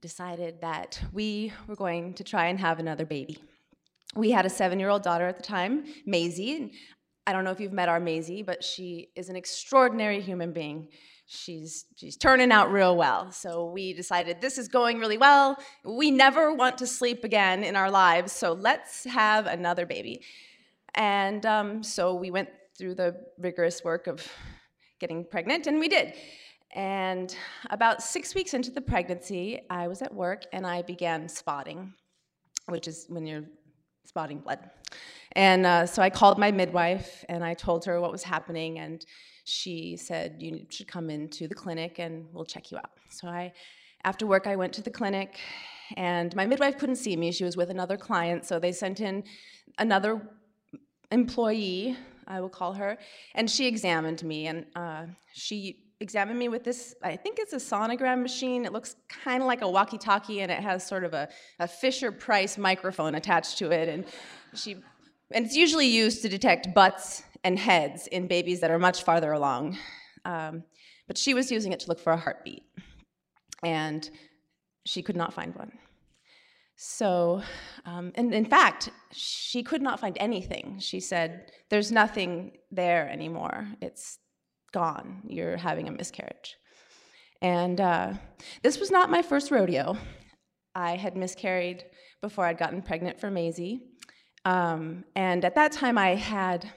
[0.00, 3.36] decided that we were going to try and have another baby.
[4.16, 6.56] we had a seven year old daughter at the time, Maisie.
[6.56, 6.70] And
[7.26, 10.88] I don't know if you've met our Maisie, but she is an extraordinary human being.
[11.26, 13.30] She's, she's turning out real well.
[13.30, 15.58] So we decided this is going really well.
[15.84, 20.22] We never want to sleep again in our lives, so let's have another baby.
[20.94, 22.48] And um, so we went
[22.82, 24.26] through the rigorous work of
[24.98, 26.14] getting pregnant, and we did.
[26.74, 27.32] And
[27.70, 31.94] about six weeks into the pregnancy, I was at work and I began spotting,
[32.66, 33.44] which is when you're
[34.04, 34.58] spotting blood.
[35.36, 39.06] And uh, so I called my midwife and I told her what was happening, and
[39.44, 42.90] she said, You should come into the clinic and we'll check you out.
[43.10, 43.52] So I,
[44.02, 45.38] after work, I went to the clinic,
[45.96, 47.30] and my midwife couldn't see me.
[47.30, 49.22] She was with another client, so they sent in
[49.78, 50.20] another
[51.12, 52.98] employee, I will call her,
[53.34, 57.56] and she examined me, and uh, she examined me with this, I think it's a
[57.56, 58.66] sonogram machine.
[58.66, 61.28] It looks kind of like a walkie talkie and it has sort of a,
[61.60, 63.88] a Fisher Price microphone attached to it.
[63.88, 64.04] And
[64.52, 64.72] she,
[65.30, 69.32] and it's usually used to detect butts and heads in babies that are much farther
[69.32, 69.78] along.
[70.24, 70.64] Um,
[71.06, 72.64] but she was using it to look for a heartbeat.
[73.62, 74.10] And
[74.84, 75.72] she could not find one.
[76.76, 77.42] So,
[77.84, 80.78] um, and in fact, she could not find anything.
[80.80, 83.68] She said, There's nothing there anymore.
[83.80, 84.18] It's
[84.72, 85.22] gone.
[85.26, 86.56] You're having a miscarriage.
[87.40, 88.14] And uh,
[88.62, 89.96] this was not my first rodeo.
[90.74, 91.84] I had miscarried
[92.20, 93.82] before I'd gotten pregnant for Maisie.
[94.44, 96.70] Um, and at that time, I had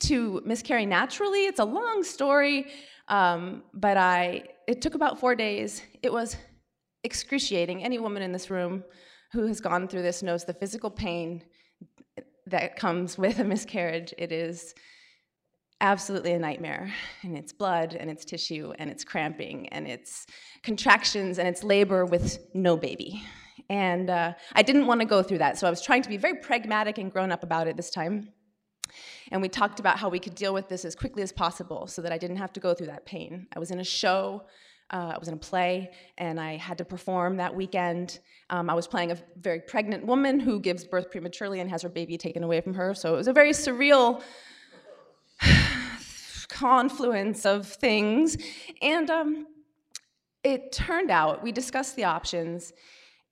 [0.00, 1.46] to miscarry naturally.
[1.46, 2.66] It's a long story,
[3.08, 5.82] um, but I it took about four days.
[6.02, 6.36] It was
[7.04, 7.84] excruciating.
[7.84, 8.84] Any woman in this room
[9.32, 11.42] who has gone through this knows the physical pain
[12.46, 14.12] that comes with a miscarriage.
[14.18, 14.74] It is
[15.80, 16.92] absolutely a nightmare.
[17.22, 20.26] And it's blood, and it's tissue, and it's cramping, and it's
[20.62, 23.22] contractions, and it's labor with no baby.
[23.68, 26.16] And uh, I didn't want to go through that, so I was trying to be
[26.16, 28.28] very pragmatic and grown up about it this time.
[29.32, 32.02] And we talked about how we could deal with this as quickly as possible so
[32.02, 33.46] that I didn't have to go through that pain.
[33.54, 34.44] I was in a show,
[34.90, 38.20] uh, I was in a play, and I had to perform that weekend.
[38.50, 41.88] Um, I was playing a very pregnant woman who gives birth prematurely and has her
[41.88, 42.94] baby taken away from her.
[42.94, 44.22] So it was a very surreal
[46.48, 48.36] confluence of things.
[48.82, 49.46] And um,
[50.42, 52.72] it turned out, we discussed the options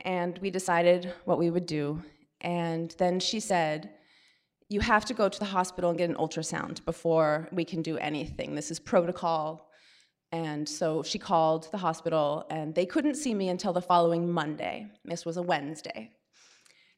[0.01, 2.03] and we decided what we would do.
[2.41, 3.91] And then she said,
[4.69, 7.99] You have to go to the hospital and get an ultrasound before we can do
[7.99, 8.55] anything.
[8.55, 9.69] This is protocol.
[10.33, 14.87] And so she called the hospital, and they couldn't see me until the following Monday.
[15.05, 16.11] This was a Wednesday.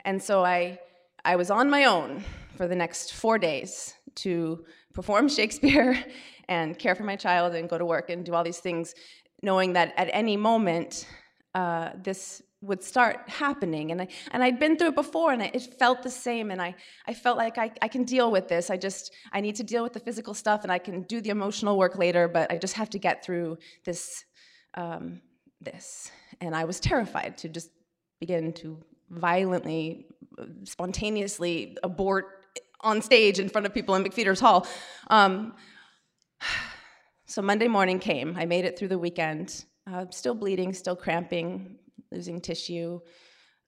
[0.05, 0.79] And so I,
[1.25, 2.23] I was on my own
[2.57, 6.05] for the next four days to perform Shakespeare
[6.49, 8.94] and care for my child and go to work and do all these things,
[9.42, 11.09] knowing that at any moment
[11.55, 13.90] uh, this would start happening.
[13.92, 16.50] And, I, and I'd been through it before and it felt the same.
[16.50, 16.74] And I,
[17.07, 18.70] I felt like I, I can deal with this.
[18.70, 21.31] I just, I need to deal with the physical stuff and I can do the
[21.31, 24.24] emotional work later, but I just have to get through this.
[24.74, 25.20] Um,
[25.64, 26.11] this.
[26.40, 27.70] And I was terrified to just
[28.20, 28.79] begin to
[29.11, 30.07] violently,
[30.64, 32.44] spontaneously abort
[32.81, 34.66] on stage in front of people in McPhetres Hall.
[35.09, 35.55] Um,
[37.27, 38.37] so Monday morning came.
[38.37, 41.79] I made it through the weekend, uh, still bleeding, still cramping,
[42.14, 43.00] losing tissue,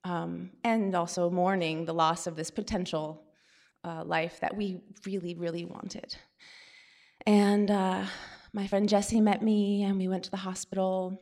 [0.04, 3.24] um, and also mourning the loss of this potential
[3.84, 6.16] uh, life that we really, really wanted.
[7.26, 8.04] And uh,
[8.52, 11.20] my friend Jesse met me, and we went to the hospital,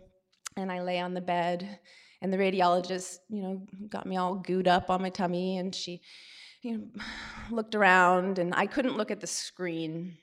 [0.56, 1.78] and I lay on the bed,
[2.20, 6.00] and the radiologist, you know, got me all gooed up on my tummy, and she
[6.62, 6.84] you know,
[7.50, 10.16] looked around, and I couldn't look at the screen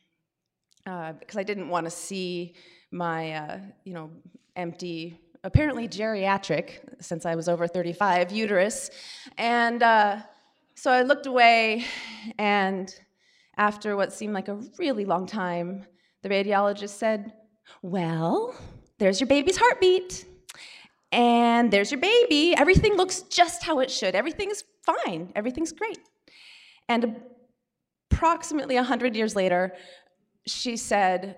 [0.86, 2.56] uh, because I didn't want to see
[2.92, 4.12] my, uh, you know,
[4.56, 8.90] empty, apparently geriatric, since I was over 35, uterus.
[9.38, 10.18] And uh,
[10.76, 11.86] so I looked away,
[12.38, 12.94] and
[13.58, 15.86] after what seemed like a really long time,
[16.22, 17.34] the radiologist said,
[17.82, 18.56] Well,
[19.00, 20.26] there's your baby's heartbeat.
[21.12, 22.56] And there's your baby.
[22.56, 24.16] Everything looks just how it should.
[24.16, 25.32] Everything's fine.
[25.36, 26.00] Everything's great.
[26.88, 27.18] And
[28.10, 29.74] approximately 100 years later,
[30.48, 31.38] she said,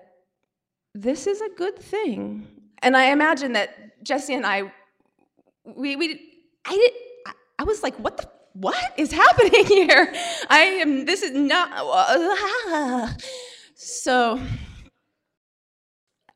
[0.94, 2.46] This is a good thing.
[2.82, 4.70] And I imagine that Jessie and I,
[5.64, 6.20] we, we
[6.64, 10.14] I did, I was like, What the, what is happening here?
[10.48, 13.12] I am, this is not, uh,
[13.74, 14.40] so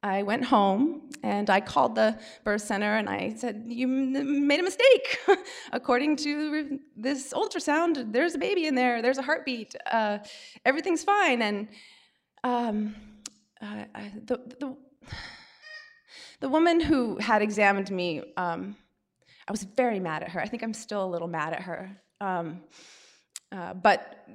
[0.02, 4.62] I went home and I called the birth center and I said, You made a
[4.62, 5.18] mistake.
[5.72, 10.18] According to this ultrasound, there's a baby in there, there's a heartbeat, uh,
[10.64, 11.42] everything's fine.
[11.42, 11.68] And
[12.44, 12.94] um,
[13.60, 13.84] uh,
[14.24, 14.76] the, the,
[16.40, 18.76] the woman who had examined me, um,
[19.46, 20.40] I was very mad at her.
[20.40, 21.96] I think I'm still a little mad at her.
[22.20, 22.60] Um,
[23.50, 24.28] uh, but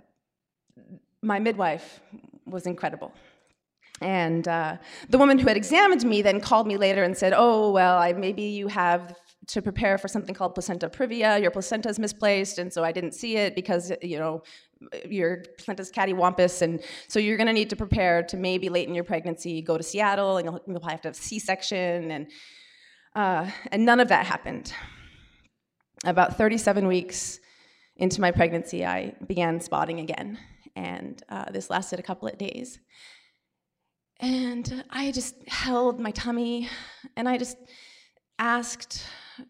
[1.21, 1.99] my midwife
[2.45, 3.13] was incredible.
[4.01, 4.77] And uh,
[5.09, 8.13] the woman who had examined me then called me later and said, Oh, well, I,
[8.13, 9.15] maybe you have
[9.47, 11.41] to prepare for something called placenta previa.
[11.41, 14.43] Your placenta is misplaced, and so I didn't see it because, you know,
[15.09, 18.95] your placenta's cattywampus, and so you're going to need to prepare to maybe late in
[18.95, 22.27] your pregnancy go to Seattle, and you'll, you'll probably have to have C-section, and
[23.15, 24.73] uh, and none of that happened.
[26.05, 27.39] About 37 weeks
[27.95, 30.39] into my pregnancy, I began spotting again,
[30.75, 32.79] and uh, this lasted a couple of days.
[34.19, 36.69] And I just held my tummy,
[37.15, 37.57] and I just
[38.39, 39.05] asked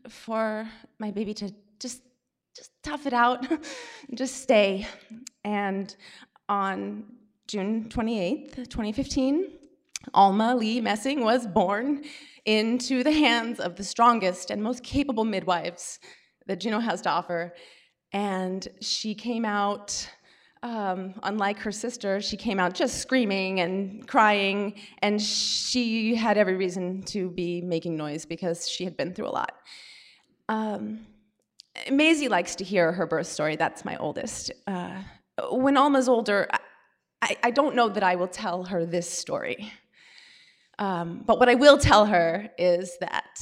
[0.09, 0.67] for
[0.99, 2.01] my baby to just
[2.55, 3.45] just tough it out,
[4.13, 4.87] just stay.
[5.43, 5.95] And
[6.47, 7.05] on
[7.47, 9.51] June 28th, 2015,
[10.13, 12.03] Alma Lee Messing was born
[12.45, 15.99] into the hands of the strongest and most capable midwives
[16.47, 17.53] that Juneau has to offer.
[18.11, 20.07] And she came out,
[20.61, 26.55] um, unlike her sister, she came out just screaming and crying, and she had every
[26.55, 29.55] reason to be making noise because she had been through a lot.
[30.49, 31.07] Um,
[31.91, 33.55] Maisie likes to hear her birth story.
[33.55, 34.51] That's my oldest.
[34.67, 35.01] Uh,
[35.51, 36.47] when Alma's older,
[37.21, 39.71] I, I, don't know that I will tell her this story.
[40.77, 43.39] Um, but what I will tell her is that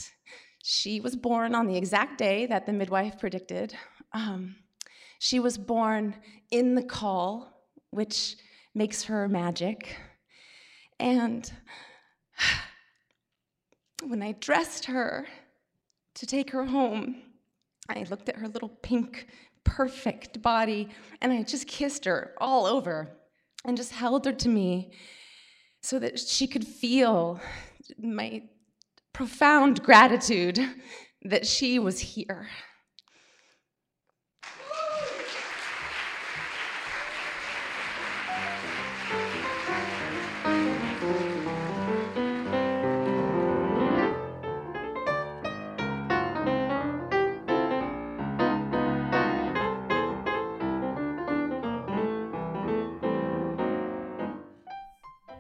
[0.63, 3.75] she was born on the exact day that the midwife predicted.
[4.13, 4.55] Um,
[5.19, 6.15] she was born
[6.51, 7.51] in the caul,
[7.89, 8.37] which
[8.73, 9.97] makes her magic.
[10.99, 11.51] And
[14.07, 15.27] when I dressed her
[16.15, 17.23] to take her home,
[17.91, 19.27] I looked at her little pink,
[19.63, 20.89] perfect body,
[21.21, 23.17] and I just kissed her all over
[23.65, 24.91] and just held her to me
[25.81, 27.39] so that she could feel
[27.97, 28.43] my
[29.13, 30.59] profound gratitude
[31.23, 32.49] that she was here.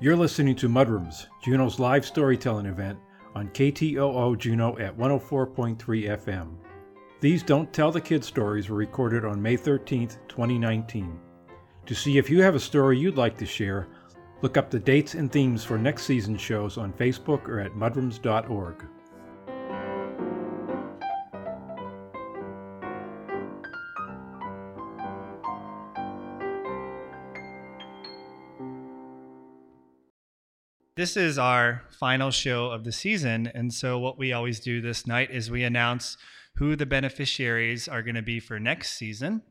[0.01, 2.97] You're listening to Mudrooms, Juneau's live storytelling event
[3.35, 6.55] on KTOO Juneau at 104.3 FM.
[7.19, 11.19] These Don't Tell the Kids stories were recorded on May 13, 2019.
[11.85, 13.89] To see if you have a story you'd like to share,
[14.41, 18.83] look up the dates and themes for next season's shows on Facebook or at mudrooms.org.
[31.01, 33.51] This is our final show of the season.
[33.55, 36.15] And so, what we always do this night is we announce
[36.57, 39.41] who the beneficiaries are going to be for next season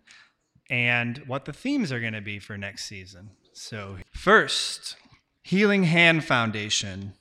[0.70, 3.30] and what the themes are going to be for next season.
[3.52, 4.94] So, first,
[5.42, 7.14] Healing Hand Foundation.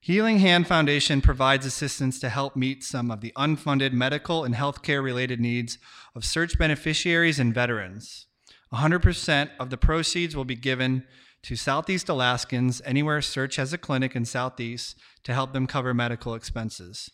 [0.00, 5.02] Healing Hand Foundation provides assistance to help meet some of the unfunded medical and healthcare
[5.02, 5.76] related needs
[6.14, 8.28] of SEARHC beneficiaries and veterans.
[8.72, 11.02] 100% of the proceeds will be given
[11.42, 16.34] to Southeast Alaskans anywhere SEARHC has a clinic in Southeast to help them cover medical
[16.34, 17.10] expenses.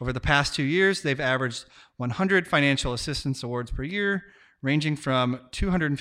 [0.00, 1.66] Over the past two years, they've averaged
[1.96, 4.24] 100 financial assistance awards per year,
[4.62, 5.98] ranging from $250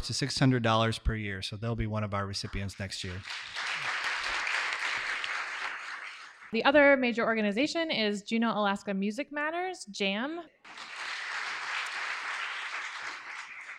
[0.00, 1.42] to $600 per year.
[1.42, 3.14] So they'll be one of our recipients next year.
[6.52, 10.40] The other major organization is Juneau Alaska Music Matters, JAM.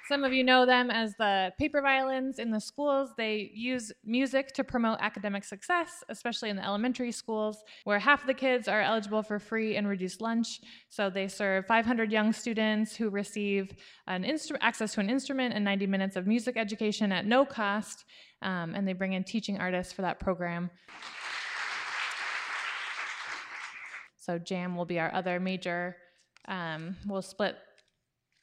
[0.08, 3.10] Some of you know them as the paper violins in the schools.
[3.18, 8.28] They use music to promote academic success, especially in the elementary schools, where half of
[8.28, 10.62] the kids are eligible for free and reduced lunch.
[10.90, 13.72] So they serve 500 young students who receive
[14.06, 18.06] an instru- access to an instrument and 90 minutes of music education at no cost.
[18.44, 20.70] Um, and they bring in teaching artists for that program.
[24.20, 25.96] So JAM will be our other major.
[26.48, 27.56] Um, we'll split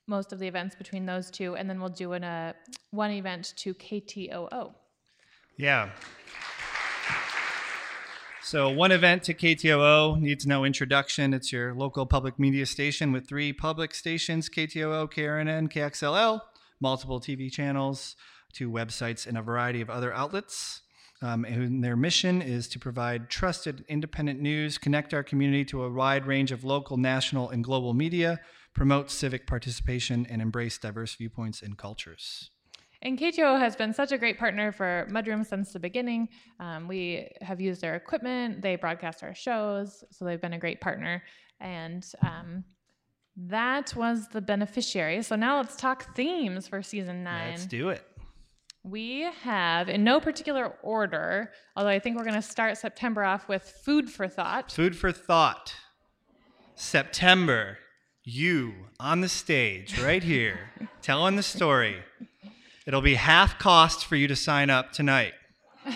[0.07, 2.53] most of the events between those two, and then we'll do an, uh,
[2.90, 4.74] one event to KTOO.
[5.57, 5.90] Yeah.
[8.44, 11.32] So, one event to KTOO needs no introduction.
[11.32, 16.40] It's your local public media station with three public stations KTOO, KRNN, KXLL,
[16.80, 18.16] multiple TV channels,
[18.53, 20.82] two websites, and a variety of other outlets.
[21.22, 25.90] Um, and their mission is to provide trusted, independent news, connect our community to a
[25.90, 28.40] wide range of local, national, and global media,
[28.74, 32.50] promote civic participation, and embrace diverse viewpoints and cultures.
[33.02, 36.28] And KTOO has been such a great partner for Mudroom since the beginning.
[36.60, 40.80] Um, we have used their equipment, they broadcast our shows, so they've been a great
[40.80, 41.22] partner.
[41.60, 42.64] And um,
[43.36, 45.22] That was the beneficiary.
[45.22, 47.50] So now let's talk themes for season nine.
[47.50, 48.06] Let's do it.
[48.84, 53.48] We have, in no particular order, although I think we're going to start September off
[53.48, 54.72] with food for thought.
[54.72, 55.74] Food for thought.
[56.74, 57.78] September,
[58.24, 60.70] you on the stage right here,
[61.00, 61.96] telling the story.
[62.86, 65.32] It'll be half cost for you to sign up tonight.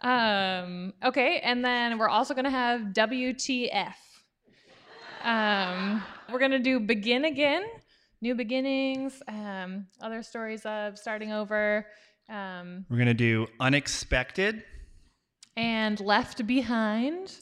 [0.00, 3.94] Um, okay, and then we're also going to have WTF.
[5.24, 6.02] Um,
[6.32, 7.64] we're going to do begin again,
[8.20, 11.84] new beginnings, um, other stories of starting over,
[12.28, 14.62] um, We're going to do unexpected.
[15.56, 17.34] and left behind,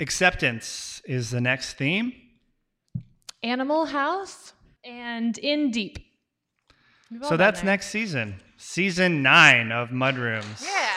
[0.00, 2.12] Acceptance is the next theme.
[3.42, 4.52] Animal House,
[4.84, 5.98] and in deep.
[7.22, 7.70] So that's there.
[7.70, 8.40] next season.
[8.56, 10.64] Season nine of Mudrooms.
[10.64, 10.88] Yeah.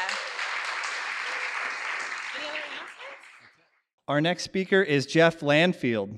[4.08, 6.18] Our next speaker is Jeff Landfield.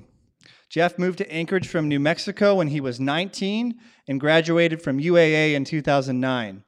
[0.67, 3.75] Jeff moved to Anchorage from New Mexico when he was 19
[4.07, 6.63] and graduated from UAA in 2009.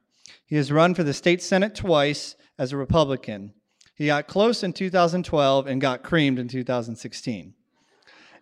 [0.46, 3.54] He has run for the state senate twice as a Republican.
[3.96, 7.54] He got close in 2012 and got creamed in 2016.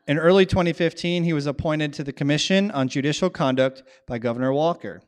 [0.07, 5.03] In early 2015, he was appointed to the Commission on Judicial Conduct by Governor Walker.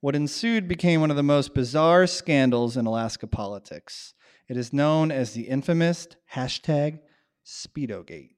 [0.00, 4.12] What ensued became one of the most bizarre scandals in Alaska politics.
[4.48, 6.98] It is known as the infamous hashtag
[7.44, 8.34] Speedogate.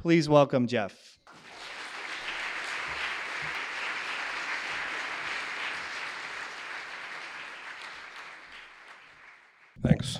[0.00, 1.17] Please welcome Jeff.
[9.82, 10.18] Thanks.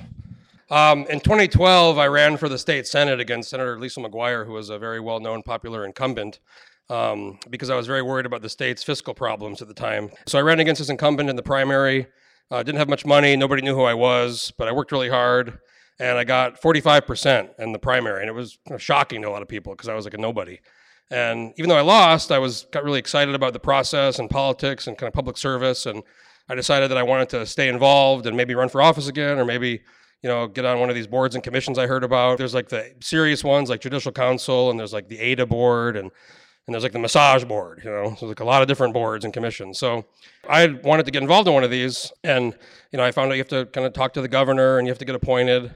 [0.71, 4.69] Um, in 2012, I ran for the state senate against Senator Lesil McGuire, who was
[4.69, 6.41] a very well-known, popular incumbent,
[6.91, 10.11] um, because I was very worried about the state's fiscal problems at the time.
[10.27, 12.07] So I ran against this incumbent in the primary.
[12.51, 13.37] Uh, didn't have much money.
[13.37, 15.59] Nobody knew who I was, but I worked really hard,
[15.99, 19.49] and I got 45% in the primary, and it was shocking to a lot of
[19.49, 20.61] people because I was like a nobody.
[21.11, 24.87] And even though I lost, I was got really excited about the process and politics
[24.87, 26.03] and kind of public service, and
[26.49, 29.45] I decided that I wanted to stay involved and maybe run for office again, or
[29.45, 29.83] maybe
[30.23, 32.39] you know get on one of these boards and commissions I heard about.
[32.39, 36.11] There's like the serious ones like Judicial Council, and there's like the ADA board, and
[36.67, 37.81] and there's like the massage board.
[37.85, 39.79] You know, so there's like a lot of different boards and commissions.
[39.79, 40.05] So
[40.49, 42.57] I wanted to get involved in one of these, and
[42.93, 44.87] you know I found out you have to kind of talk to the governor and
[44.87, 45.75] you have to get appointed.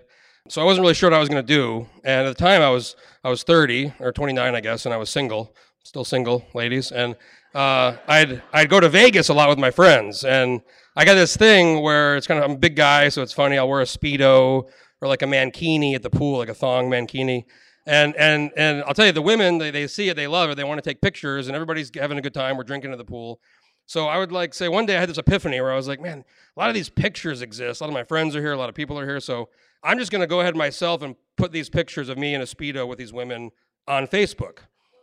[0.49, 1.87] So I wasn't really sure what I was going to do.
[2.05, 4.97] And at the time, I was I was 30 or 29, I guess, and I
[4.97, 5.55] was single,
[5.85, 6.91] still single, ladies.
[6.91, 7.17] And
[7.55, 10.63] uh, I'd I'd go to Vegas a lot with my friends, and
[10.97, 13.59] I got this thing where it's kind of I'm a big guy, so it's funny.
[13.59, 14.69] I'll wear a speedo
[15.01, 17.45] or like a mankini at the pool, like a thong mankini.
[17.87, 20.55] And and and I'll tell you, the women they, they see it, they love it,
[20.55, 22.57] they want to take pictures, and everybody's having a good time.
[22.57, 23.41] We're drinking at the pool.
[23.87, 26.01] So I would like say one day I had this epiphany where I was like,
[26.01, 26.25] man,
[26.57, 27.81] a lot of these pictures exist.
[27.81, 29.21] A lot of my friends are here, a lot of people are here.
[29.21, 29.49] So
[29.83, 32.87] I'm just gonna go ahead myself and put these pictures of me in a speedo
[32.87, 33.51] with these women
[33.89, 34.59] on Facebook.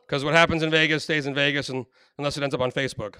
[0.09, 1.85] Because what happens in Vegas stays in Vegas, and
[2.17, 3.17] unless it ends up on Facebook.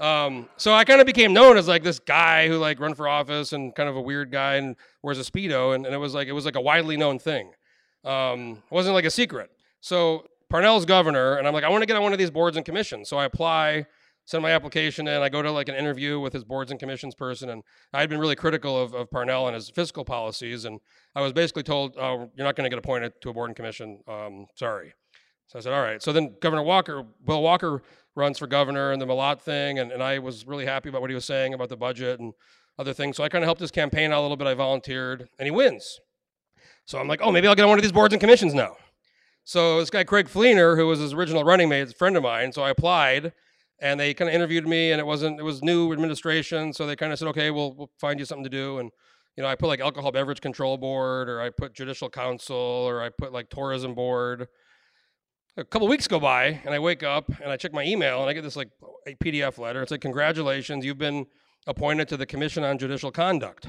[0.00, 3.06] Um, so I kind of became known as like this guy who like run for
[3.06, 6.14] office and kind of a weird guy and wears a speedo, and, and it was
[6.14, 7.52] like it was like a widely known thing.
[8.04, 9.50] Um, it wasn't like a secret.
[9.82, 12.56] So Parnell's governor, and I'm like, I want to get on one of these boards
[12.56, 13.10] and commissions.
[13.10, 13.84] So I apply,
[14.24, 15.20] send my application in.
[15.20, 17.62] I go to like an interview with his boards and commissions person, and
[17.92, 20.80] I had been really critical of, of Parnell and his fiscal policies, and
[21.14, 23.56] I was basically told, "Oh, you're not going to get appointed to a board and
[23.56, 24.00] commission.
[24.08, 24.94] Um, sorry."
[25.46, 27.82] So I said, "All right." So then Governor Walker, Bill Walker,
[28.14, 31.10] runs for governor and the Mallott thing, and, and I was really happy about what
[31.10, 32.32] he was saying about the budget and
[32.78, 33.16] other things.
[33.16, 34.46] So I kind of helped his campaign out a little bit.
[34.46, 36.00] I volunteered, and he wins.
[36.86, 38.76] So I'm like, oh, maybe I'll get on one of these boards and commissions now.
[39.44, 42.52] So this guy Craig Fleener, who was his original running mate, a friend of mine.
[42.52, 43.32] So I applied,
[43.80, 46.96] and they kind of interviewed me, and it wasn't it was new administration, so they
[46.96, 48.90] kind of said, okay, we'll we'll find you something to do, and
[49.36, 53.02] you know I put like alcohol beverage control board, or I put judicial council, or
[53.02, 54.48] I put like tourism board.
[55.56, 58.28] A couple weeks go by, and I wake up and I check my email, and
[58.28, 58.70] I get this like
[59.06, 59.82] a PDF letter.
[59.82, 61.26] It's like, congratulations, you've been
[61.68, 63.66] appointed to the Commission on Judicial Conduct.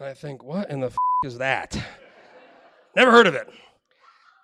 [0.00, 1.80] And I think, what in the f- is that?
[2.96, 3.48] Never heard of it.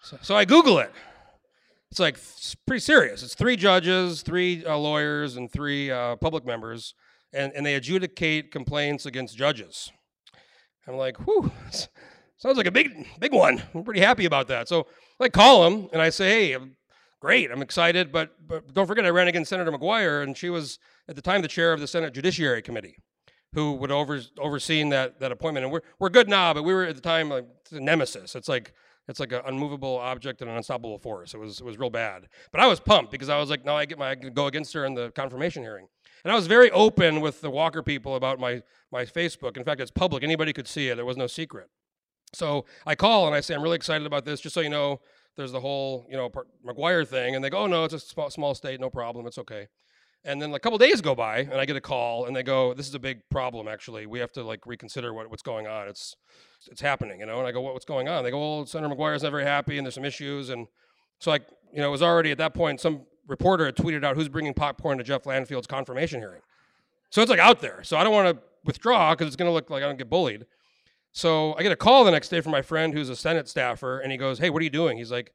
[0.03, 0.93] So, so I Google it.
[1.91, 3.25] It's like it's pretty serious.
[3.25, 6.95] It's three judges, three uh, lawyers, and three uh, public members,
[7.33, 9.91] and, and they adjudicate complaints against judges.
[10.87, 11.51] I'm like, whew,
[12.37, 13.61] sounds like a big big one.
[13.75, 14.69] I'm pretty happy about that.
[14.69, 14.87] So
[15.21, 16.77] I call him and I say, hey, I'm
[17.21, 20.79] great, I'm excited, but but don't forget I ran against Senator McGuire, and she was
[21.09, 22.97] at the time the chair of the Senate Judiciary Committee
[23.53, 25.65] who would over overseen that that appointment.
[25.65, 28.35] And we're we're good now, but we were at the time like a nemesis.
[28.35, 28.73] It's like
[29.09, 31.35] it's like an unmovable object and an unstoppable force.
[31.35, 32.29] It was it was real bad.
[32.53, 34.47] But I was pumped because I was like, no, I get my I can go
[34.47, 35.89] against her in the confirmation hearing.
[36.25, 38.63] And I was very open with the Walker people about my
[38.93, 39.57] my Facebook.
[39.57, 40.23] In fact, it's public.
[40.23, 40.97] Anybody could see it.
[40.97, 41.69] There was no secret.
[42.33, 44.41] So I call and I say, I'm really excited about this.
[44.41, 45.01] Just so you know,
[45.37, 46.31] there's the whole, you know,
[46.67, 47.35] McGuire thing.
[47.35, 48.81] And they go, oh, no, it's a small, small state.
[48.81, 49.27] No problem.
[49.27, 49.69] It's okay.
[50.23, 52.75] And then a couple days go by and I get a call and they go,
[52.75, 54.05] this is a big problem, actually.
[54.05, 55.89] We have to like reconsider what, what's going on.
[55.89, 56.15] It's,
[56.71, 57.39] it's happening, you know?
[57.39, 58.23] And I go, what, what's going on?
[58.23, 60.51] They go, well, Senator McGuire's not very happy and there's some issues.
[60.51, 60.67] And
[61.21, 64.17] so like, you know, it was already at that point, some reporter had tweeted out
[64.17, 66.43] who's bringing popcorn to Jeff Landfield's confirmation hearing.
[67.09, 67.83] So it's like out there.
[67.83, 70.11] So I don't want to withdraw because it's going to look like I don't get
[70.11, 70.45] bullied.
[71.13, 73.99] So I get a call the next day from my friend who's a Senate staffer,
[74.01, 75.33] and he goes, "Hey, what are you doing?" He's like,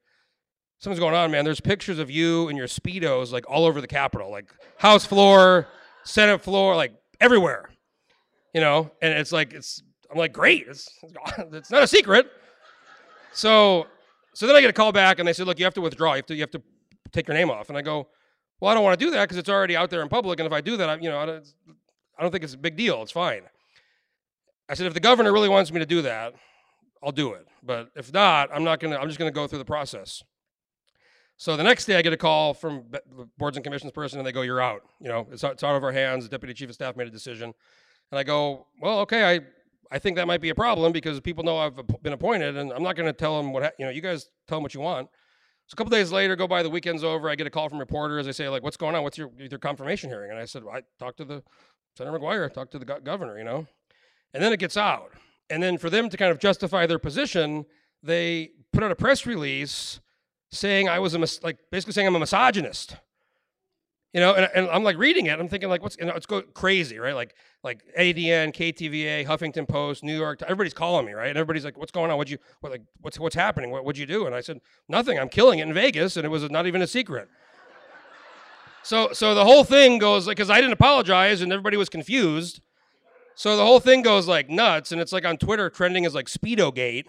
[0.80, 1.44] "Something's going on, man.
[1.44, 5.68] There's pictures of you and your speedos like all over the Capitol, like House floor,
[6.04, 7.70] Senate floor, like everywhere,
[8.54, 9.82] you know." And it's like it's.
[10.10, 10.90] I'm like, "Great, it's
[11.52, 12.28] it's not a secret."
[13.34, 13.88] So,
[14.34, 16.14] so then I get a call back, and they said, "Look, you have to withdraw.
[16.14, 16.62] You have to you have to
[17.12, 18.08] take your name off." And I go,
[18.62, 20.48] "Well, I don't want to do that because it's already out there in public, and
[20.48, 21.46] if I do that, I, you know, I don't,
[22.18, 23.02] I don't think it's a big deal.
[23.02, 23.42] It's fine."
[24.68, 26.34] I said, if the governor really wants me to do that,
[27.04, 27.48] I'll do it.
[27.62, 28.98] But if not, I'm not gonna.
[28.98, 30.24] I'm just gonna go through the process.
[31.38, 34.26] So the next day, I get a call from the boards and commissions person, and
[34.26, 34.82] they go, "You're out.
[35.02, 36.24] You know, it's out, it's out of our hands.
[36.24, 37.54] The deputy chief of staff made a decision."
[38.12, 39.36] And I go, "Well, okay.
[39.36, 39.42] I
[39.92, 42.82] I think that might be a problem because people know I've been appointed, and I'm
[42.82, 43.92] not going to tell them what ha- you know.
[43.92, 45.10] You guys tell them what you want."
[45.68, 47.30] So a couple days later, go by the weekend's over.
[47.30, 48.26] I get a call from reporters.
[48.26, 49.04] They say, "Like, what's going on?
[49.04, 51.44] What's your your confirmation hearing?" And I said, well, "I talked to the
[51.98, 52.52] Senator McGuire.
[52.52, 53.38] Talked to the go- governor.
[53.38, 53.68] You know."
[54.36, 55.14] And then it gets out.
[55.50, 57.66] And then for them to kind of justify their position,
[58.04, 60.02] they put out a press release
[60.52, 62.98] saying I was a mis- like basically saying I'm a misogynist.
[64.14, 65.40] You know, and, and I'm like reading it.
[65.40, 67.16] I'm thinking like, what's you know, it's go crazy, right?
[67.16, 70.42] Like like ADN, KTVA, Huffington Post, New York.
[70.42, 71.30] Everybody's calling me, right?
[71.30, 72.18] And everybody's like, what's going on?
[72.18, 73.72] What'd you what like what's what's happening?
[73.72, 74.26] What would you do?
[74.26, 74.60] And I said
[74.90, 75.18] nothing.
[75.18, 77.30] I'm killing it in Vegas, and it was not even a secret.
[78.84, 82.60] So so the whole thing goes like because I didn't apologize, and everybody was confused.
[83.36, 86.28] So the whole thing goes like nuts, and it's like on Twitter trending as like
[86.28, 87.08] Speedo Gate,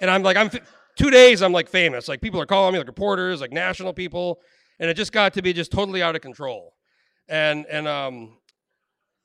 [0.00, 0.60] and I'm like I'm f-
[0.96, 4.40] two days I'm like famous, like people are calling me like reporters, like national people,
[4.80, 6.72] and it just got to be just totally out of control,
[7.28, 8.38] and and um,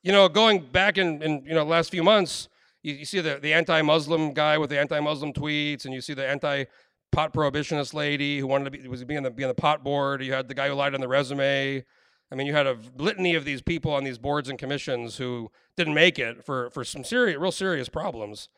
[0.02, 2.48] you know going back in in you know last few months,
[2.82, 6.26] you, you see the the anti-Muslim guy with the anti-Muslim tweets, and you see the
[6.26, 6.64] anti
[7.12, 10.22] pot prohibitionist lady who wanted to be was being the be on the pot board.
[10.22, 11.84] You had the guy who lied on the resume.
[12.32, 15.50] I mean, you had a litany of these people on these boards and commissions who
[15.76, 18.48] didn't make it for, for some serious, real serious problems.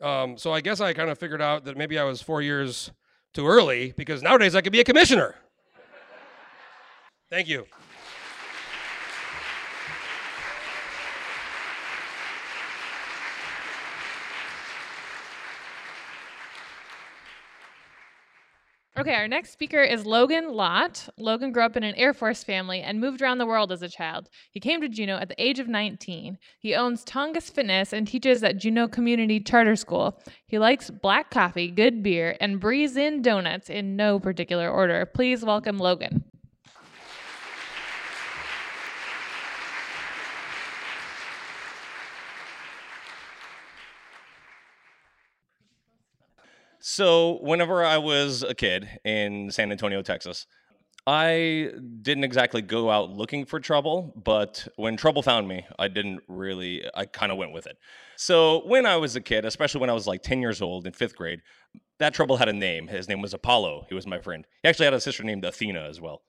[0.00, 2.90] Um, so I guess I kind of figured out that maybe I was four years
[3.34, 5.34] too early because nowadays I could be a commissioner.
[7.28, 7.66] Thank you.
[19.08, 21.08] Okay, our next speaker is Logan Lott.
[21.16, 23.88] Logan grew up in an Air Force family and moved around the world as a
[23.88, 24.28] child.
[24.50, 26.36] He came to Juneau at the age of 19.
[26.58, 30.20] He owns Tongass Fitness and teaches at Juneau Community Charter School.
[30.46, 35.06] He likes black coffee, good beer, and breeze in donuts in no particular order.
[35.06, 36.27] Please welcome Logan.
[46.80, 50.46] So, whenever I was a kid in San Antonio, Texas,
[51.06, 51.70] I
[52.02, 56.84] didn't exactly go out looking for trouble, but when trouble found me, I didn't really,
[56.94, 57.78] I kind of went with it.
[58.16, 60.92] So, when I was a kid, especially when I was like 10 years old in
[60.92, 61.40] fifth grade,
[61.98, 62.86] that trouble had a name.
[62.86, 63.86] His name was Apollo.
[63.88, 64.46] He was my friend.
[64.62, 66.22] He actually had a sister named Athena as well.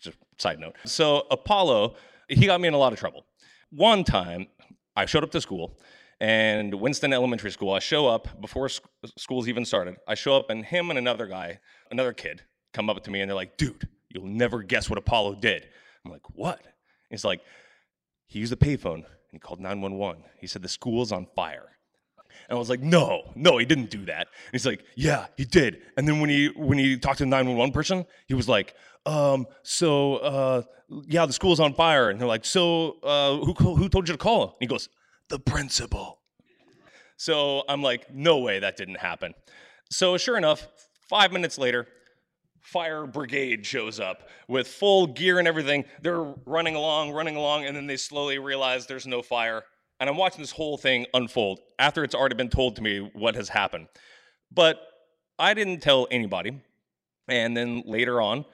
[0.00, 0.76] Just side note.
[0.84, 1.96] So, Apollo,
[2.28, 3.26] he got me in a lot of trouble.
[3.70, 4.46] One time,
[4.94, 5.78] I showed up to school
[6.20, 7.72] and Winston Elementary School.
[7.72, 8.84] I show up before sc-
[9.16, 9.96] school's even started.
[10.08, 11.60] I show up, and him and another guy,
[11.90, 12.42] another kid,
[12.76, 15.66] come up to me and they're like, dude, you'll never guess what Apollo did.
[16.04, 16.60] I'm like, what?
[17.10, 17.40] He's like,
[18.26, 20.22] he used a payphone and he called 911.
[20.38, 21.70] He said, the school's on fire.
[22.48, 24.28] And I was like, no, no, he didn't do that.
[24.28, 25.80] And he's like, yeah, he did.
[25.96, 28.74] And then when he when he talked to the 911 person, he was like,
[29.06, 30.62] um, so uh,
[31.06, 32.10] yeah, the school's on fire.
[32.10, 34.48] And they're like, so uh, who who told you to call?
[34.48, 34.90] And he goes,
[35.28, 36.20] the principal.
[37.16, 39.34] So I'm like, no way that didn't happen.
[39.90, 40.68] So sure enough,
[41.08, 41.86] five minutes later,
[42.60, 45.84] fire brigade shows up with full gear and everything.
[46.02, 49.62] They're running along, running along, and then they slowly realize there's no fire.
[50.00, 53.34] And I'm watching this whole thing unfold after it's already been told to me what
[53.34, 53.86] has happened.
[54.52, 54.80] But
[55.38, 56.60] I didn't tell anybody.
[57.28, 58.44] And then later on,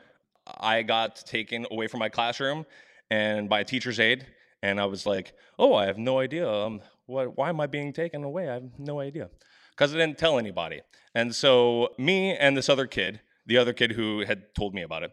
[0.47, 2.67] I got taken away from my classroom
[3.11, 4.27] and by a teacher's aide
[4.63, 6.51] and I was like, "Oh, I have no idea.
[6.51, 7.37] Um, what?
[7.37, 8.49] Why am I being taken away?
[8.49, 9.31] I have no idea."
[9.71, 10.83] Because I didn't tell anybody.
[11.15, 15.03] And so me and this other kid, the other kid who had told me about
[15.03, 15.13] it,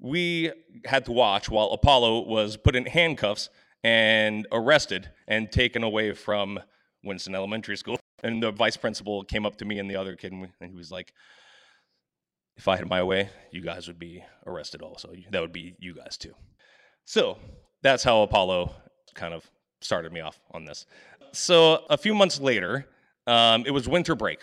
[0.00, 0.52] we
[0.84, 3.50] had to watch while Apollo was put in handcuffs
[3.82, 6.58] and arrested and taken away from
[7.04, 7.98] Winston Elementary School.
[8.22, 10.70] And the vice principal came up to me and the other kid, and, we, and
[10.70, 11.12] he was like,
[12.56, 14.82] "If I had my way, you guys would be arrested.
[14.82, 16.34] Also, that would be you guys too."
[17.04, 17.38] So
[17.84, 18.74] that's how Apollo
[19.14, 19.48] kind of
[19.80, 20.86] started me off on this.
[21.32, 22.88] So a few months later,
[23.28, 24.42] um, it was winter break,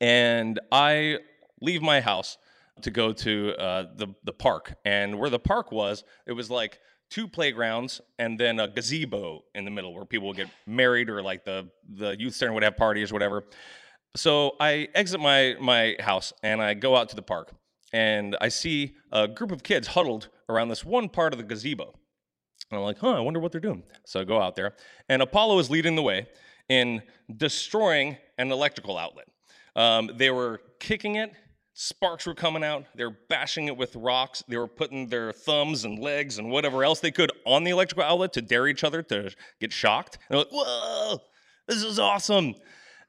[0.00, 1.18] and I
[1.62, 2.36] leave my house
[2.82, 4.74] to go to uh, the the park.
[4.84, 6.80] And where the park was, it was like
[7.10, 11.22] two playgrounds and then a gazebo in the middle where people would get married or
[11.22, 13.44] like the the youth center would have parties or whatever.
[14.16, 17.52] So I exit my my house and I go out to the park
[17.92, 21.94] and I see a group of kids huddled around this one part of the gazebo.
[22.70, 23.82] And I'm like, huh, I wonder what they're doing.
[24.04, 24.74] So I go out there,
[25.08, 26.26] and Apollo is leading the way
[26.68, 27.02] in
[27.34, 29.26] destroying an electrical outlet.
[29.74, 31.32] Um, they were kicking it,
[31.72, 35.84] sparks were coming out, they were bashing it with rocks, they were putting their thumbs
[35.84, 39.02] and legs and whatever else they could on the electrical outlet to dare each other
[39.02, 40.18] to get shocked.
[40.28, 41.20] And they're like, whoa,
[41.66, 42.54] this is awesome.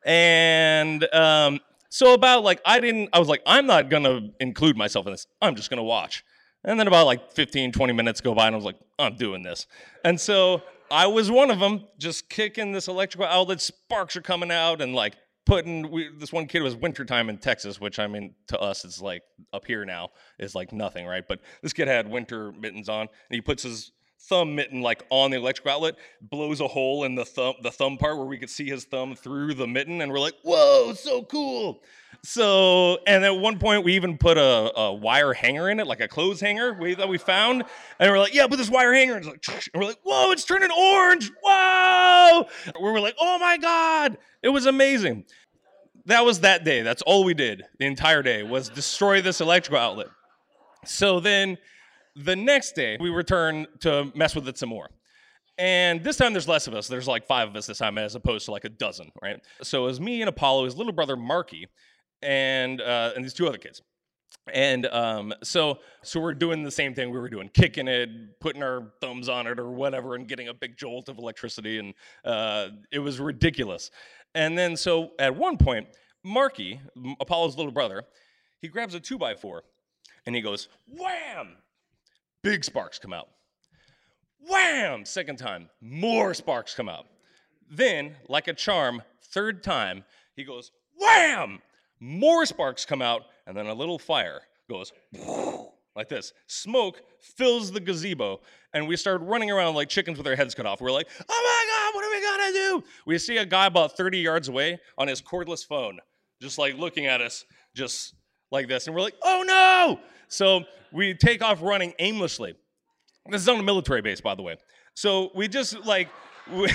[0.05, 4.77] And um, so about like I didn't I was like I'm not going to include
[4.77, 5.27] myself in this.
[5.41, 6.23] I'm just going to watch.
[6.69, 9.41] And then about like 15 20 minutes go by and I was like I'm doing
[9.41, 9.65] this.
[10.05, 10.61] And so
[10.91, 14.93] I was one of them just kicking this electrical outlet sparks are coming out and
[14.93, 15.15] like
[15.47, 19.01] putting we, this one kid was wintertime in Texas which I mean to us it's
[19.01, 21.23] like up here now is like nothing, right?
[21.27, 23.91] But this kid had winter mittens on and he puts his
[24.21, 27.97] thumb mitten like on the electrical outlet, blows a hole in the thumb the thumb
[27.97, 31.23] part where we could see his thumb through the mitten, and we're like, whoa, so
[31.23, 31.81] cool.
[32.21, 36.01] So, and at one point we even put a, a wire hanger in it, like
[36.01, 37.63] a clothes hanger we, that we found,
[37.97, 40.43] and we're like, yeah, put this wire hanger, and, like, and we're like, whoa, it's
[40.43, 42.45] turning orange, whoa!
[42.81, 45.25] We were like, oh my god, it was amazing.
[46.05, 46.81] That was that day.
[46.81, 50.07] That's all we did the entire day was destroy this electrical outlet.
[50.83, 51.57] So then
[52.23, 54.89] the next day, we return to mess with it some more.
[55.57, 56.87] And this time there's less of us.
[56.87, 59.41] There's like five of us this time as opposed to like a dozen, right?
[59.61, 61.67] So it was me and Apollo, his little brother Marky,
[62.21, 63.81] and uh, and these two other kids.
[64.53, 68.09] And um, so so we're doing the same thing we were doing, kicking it,
[68.39, 71.93] putting our thumbs on it or whatever, and getting a big jolt of electricity, and
[72.23, 73.91] uh, it was ridiculous.
[74.33, 75.87] And then so at one point,
[76.23, 76.79] Marky,
[77.19, 78.03] Apollo's little brother,
[78.61, 79.63] he grabs a two by four,
[80.25, 81.57] and he goes wham
[82.43, 83.29] big sparks come out.
[84.39, 85.05] Wham!
[85.05, 87.05] Second time, more sparks come out.
[87.69, 90.03] Then, like a charm, third time,
[90.35, 91.59] he goes, wham!
[91.99, 94.93] More sparks come out, and then a little fire goes
[95.95, 96.33] like this.
[96.47, 98.39] Smoke fills the gazebo,
[98.73, 100.79] and we start running around like chickens with our heads cut off.
[100.79, 102.83] We're like, oh my God, what are we gonna do?
[103.05, 105.99] We see a guy about 30 yards away on his cordless phone,
[106.41, 107.43] just like looking at us,
[107.75, 108.15] just
[108.49, 108.87] like this.
[108.87, 109.99] And we're like, oh no!
[110.29, 110.63] So
[110.93, 112.53] we take off running aimlessly.
[113.29, 114.55] This is on a military base, by the way.
[114.93, 116.09] So we just like,
[116.51, 116.71] we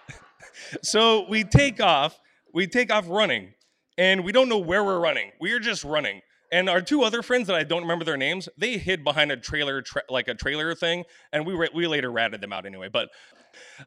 [0.82, 2.18] so we take off,
[2.52, 3.54] we take off running,
[3.98, 5.32] and we don't know where we're running.
[5.40, 6.20] We are just running.
[6.52, 9.36] And our two other friends that I don't remember their names, they hid behind a
[9.38, 12.88] trailer, tra- like a trailer thing, and we we later ratted them out anyway.
[12.92, 13.08] But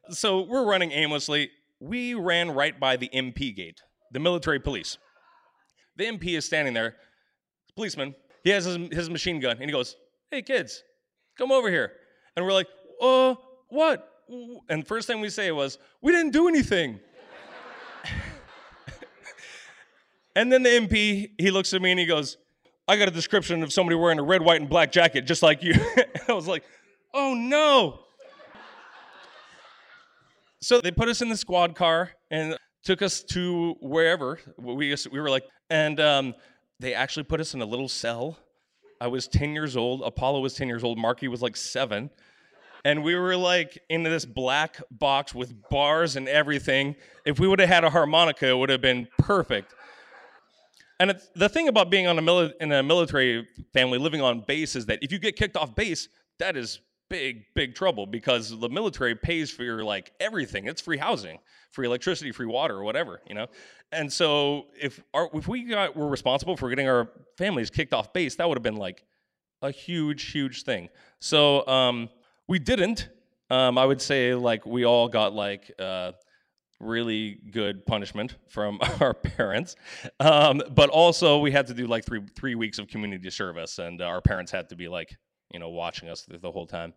[0.10, 1.52] so we're running aimlessly.
[1.80, 3.82] We ran right by the MP gate,
[4.12, 4.98] the military police.
[5.98, 6.96] The MP is standing there,
[7.76, 8.16] policeman,
[8.46, 9.98] he has his, his machine gun and he goes,
[10.32, 10.84] Hey kids,
[11.38, 11.92] come over here.
[12.38, 12.68] And we're like,
[13.02, 13.36] Uh,
[13.68, 14.10] what?
[14.70, 17.00] And first thing we say was, We didn't do anything.
[20.36, 22.38] and then the MP, he looks at me and he goes,
[22.88, 25.64] I got a description of somebody wearing a red, white, and black jacket just like
[25.64, 25.74] you.
[26.30, 26.64] I was like,
[27.16, 28.02] Oh no.
[30.62, 35.20] So they put us in the squad car and took us to wherever we, we
[35.20, 36.36] were like, and um,
[36.80, 38.38] they actually put us in a little cell.
[39.00, 40.02] I was 10 years old.
[40.04, 40.98] Apollo was 10 years old.
[40.98, 42.10] Marky was like seven.
[42.84, 46.96] And we were like in this black box with bars and everything.
[47.26, 49.74] If we would have had a harmonica, it would have been perfect.
[51.00, 54.76] And the thing about being on a mili- in a military family living on base
[54.76, 56.08] is that if you get kicked off base,
[56.40, 56.80] that is
[57.10, 60.66] big, big trouble because the military pays for your like everything.
[60.66, 61.40] It's free housing,
[61.72, 63.48] free electricity, free water, or whatever, you know.
[63.92, 68.14] And so if our if we got were responsible for getting our families kicked off
[68.14, 69.04] base, that would have been like
[69.62, 70.90] a huge, huge thing.
[71.20, 72.10] So um,
[72.48, 73.10] we didn't.
[73.50, 76.14] Um, I would say like we all got like uh,
[76.80, 79.76] really good punishment from our parents,
[80.20, 84.02] um, but also we had to do like three three weeks of community service, and
[84.02, 85.16] our parents had to be like
[85.56, 86.94] you know, watching us the whole time.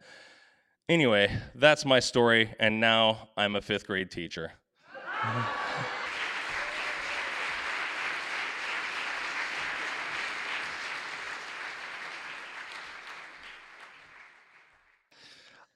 [0.88, 4.50] Anyway, that's my story, and now I'm a fifth grade teacher.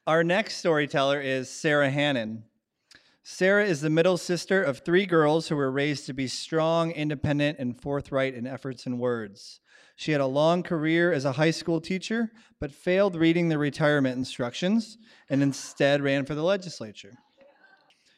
[0.08, 2.42] Our next storyteller is Sara Hannan.
[3.24, 7.56] Sara is the middle sister of three girls who were raised to be strong, independent,
[7.60, 9.60] and forthright in efforts and words.
[9.94, 14.16] She had a long career as a high school teacher, but failed reading the retirement
[14.16, 14.98] instructions
[15.30, 17.12] and instead ran for the legislature.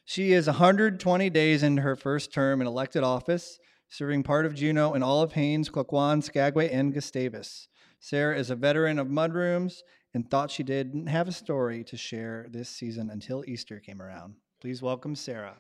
[0.07, 3.59] She is 120 days into her first term in elected office,
[3.91, 7.69] serving part of Juneau and all of Haines, Klukwan, Skagway, and Gustavus.
[8.01, 9.83] Sara is a veteran of mudrooms
[10.15, 14.37] and thought she didn't have a story to share this season until Easter came around.
[14.65, 15.53] Please welcome Sara.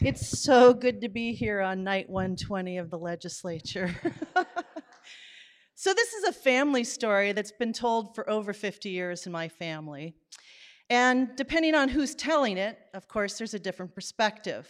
[0.00, 3.94] It's so good to be here on night 120 of the legislature.
[5.76, 9.46] so, this is a family story that's been told for over 50 years in my
[9.48, 10.16] family.
[10.90, 14.68] And depending on who's telling it, of course, there's a different perspective.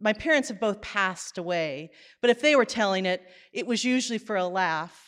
[0.00, 3.22] My parents have both passed away, but if they were telling it,
[3.52, 5.07] it was usually for a laugh.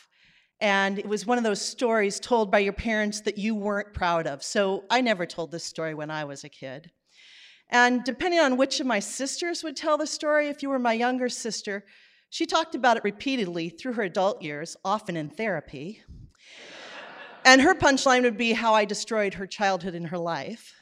[0.61, 4.27] And it was one of those stories told by your parents that you weren't proud
[4.27, 4.43] of.
[4.43, 6.91] So I never told this story when I was a kid.
[7.69, 10.93] And depending on which of my sisters would tell the story, if you were my
[10.93, 11.83] younger sister,
[12.29, 16.03] she talked about it repeatedly through her adult years, often in therapy.
[17.43, 20.75] and her punchline would be how I destroyed her childhood and her life.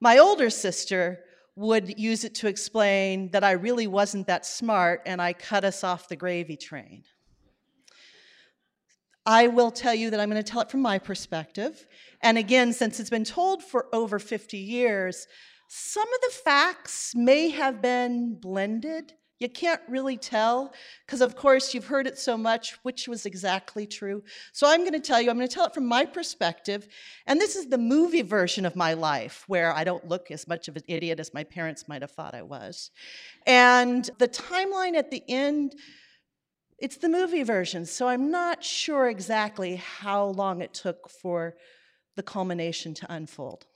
[0.00, 1.20] My older sister
[1.54, 5.84] would use it to explain that I really wasn't that smart and I cut us
[5.84, 7.04] off the gravy train.
[9.24, 11.86] I will tell you that I'm going to tell it from my perspective.
[12.22, 15.26] And again, since it's been told for over 50 years,
[15.68, 19.14] some of the facts may have been blended.
[19.38, 20.72] You can't really tell
[21.06, 24.22] because, of course, you've heard it so much, which was exactly true.
[24.52, 26.86] So I'm going to tell you, I'm going to tell it from my perspective.
[27.26, 30.68] And this is the movie version of my life where I don't look as much
[30.68, 32.90] of an idiot as my parents might have thought I was.
[33.46, 35.74] And the timeline at the end,
[36.82, 37.86] it's the movie version.
[37.86, 41.54] So I'm not sure exactly how long it took for
[42.16, 43.66] the culmination to unfold.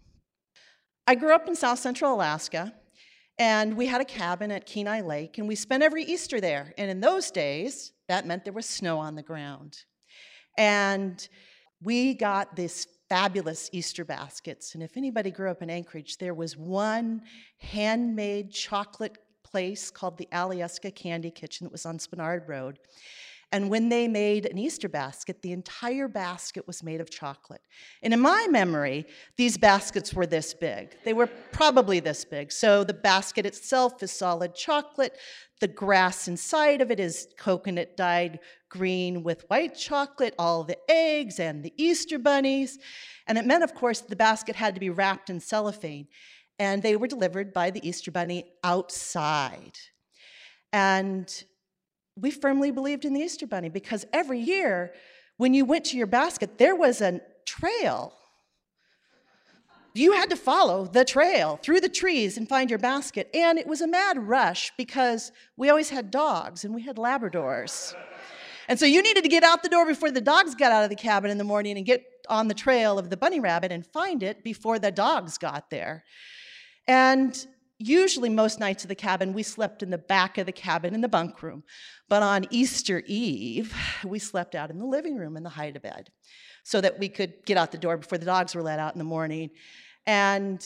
[1.07, 2.75] I grew up in South Central Alaska,
[3.39, 6.75] and we had a cabin at Kenai Lake, and we spent every Easter there.
[6.77, 9.77] And in those days, that meant there was snow on the ground.
[10.59, 11.27] And
[11.81, 14.75] we got this fabulous Easter baskets.
[14.75, 17.23] And if anybody grew up in Anchorage, there was one
[17.59, 19.17] handmade chocolate
[19.57, 22.79] place called the Alyeska Candy Kitchen that was on Spenard Road.
[23.53, 27.63] And when they made an Easter basket, the entire basket was made of chocolate.
[28.03, 29.07] And in my memory,
[29.39, 30.95] these baskets were this big.
[31.07, 32.53] They were probably this big.
[32.53, 35.17] So the basket itself is solid chocolate.
[35.63, 41.41] The grass inside of it is coconut dyed green with white chocolate, all the eggs
[41.41, 42.79] and the Easter bunnies.
[43.27, 46.09] And it meant, of course, the basket had to be wrapped in cellophane.
[46.59, 49.79] And they were delivered by the Easter bunny outside.
[50.73, 51.31] And
[52.17, 54.93] we firmly believed in the Easter Bunny because every year
[55.37, 58.15] when you went to your basket, there was a trail.
[59.95, 63.31] You had to follow the trail through the trees and find your basket.
[63.35, 67.95] And it was a mad rush because we always had dogs and we had Labradors.
[68.69, 70.91] And so you needed to get out the door before the dogs got out of
[70.91, 73.87] the cabin in the morning and get on the trail of the bunny rabbit and
[73.87, 76.05] find it before the dogs got there.
[76.89, 77.47] And
[77.79, 81.01] usually most nights of the cabin we slept in the back of the cabin in
[81.01, 81.63] the bunk room.
[82.09, 83.75] But on easter eve
[84.05, 86.11] we slept out in the living room in the hide bed
[86.65, 88.99] so that we could get out the door before the dogs were let out in
[88.99, 89.51] the morning.
[90.07, 90.65] And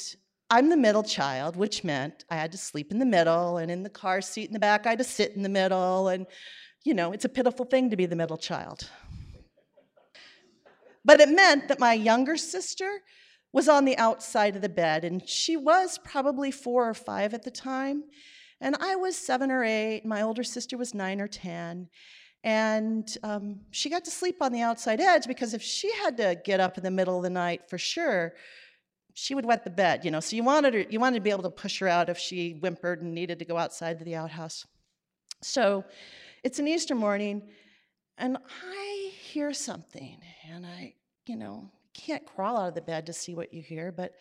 [0.52, 3.84] i'm the middle child which meant i had to sleep in the middle and in
[3.84, 6.08] the car seat in the back i had to sit in the middle.
[6.08, 6.26] And
[6.84, 8.88] you know it's a pitiful thing to be the middle child.
[11.04, 13.00] But it meant that my younger sister
[13.52, 17.42] was on the outside of the bed, and she was probably four or five at
[17.42, 18.04] the time.
[18.60, 21.88] And I was seven or eight, my older sister was nine or 10.
[22.42, 26.40] And um, she got to sleep on the outside edge because if she had to
[26.42, 28.34] get up in the middle of the night for sure,
[29.14, 30.20] she would wet the bed, you know.
[30.20, 32.52] So you wanted her, you wanted to be able to push her out if she
[32.52, 34.66] whimpered and needed to go outside to the outhouse.
[35.42, 35.84] So
[36.42, 37.42] it's an Easter morning,
[38.16, 40.94] and I hear something, and I,
[41.26, 41.70] you know,
[42.00, 44.14] can't crawl out of the bed to see what you hear, but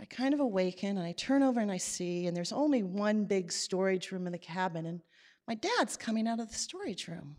[0.00, 3.24] I kind of awaken and I turn over and I see, and there's only one
[3.24, 5.00] big storage room in the cabin, and
[5.48, 7.36] my dad's coming out of the storage room.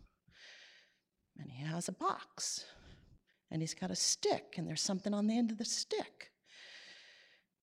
[1.38, 2.64] And he has a box,
[3.50, 6.32] and he's got a stick, and there's something on the end of the stick.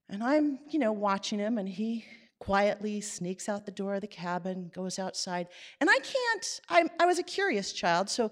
[0.08, 2.06] And I'm, you know, watching him, and he
[2.40, 5.48] quietly sneaks out the door of the cabin, goes outside.
[5.82, 8.32] And I can't, I, I was a curious child, so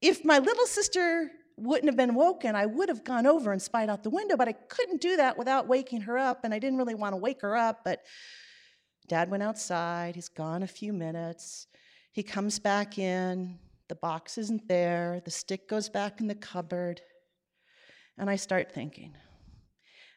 [0.00, 1.30] if my little sister
[1.60, 4.48] wouldn't have been woken, I would have gone over and spied out the window, but
[4.48, 7.42] I couldn't do that without waking her up, and I didn't really want to wake
[7.42, 7.80] her up.
[7.84, 8.00] But
[9.08, 11.66] dad went outside, he's gone a few minutes.
[12.12, 13.58] He comes back in,
[13.88, 17.00] The box isn't there, the stick goes back in the cupboard.
[18.18, 19.16] And I start thinking,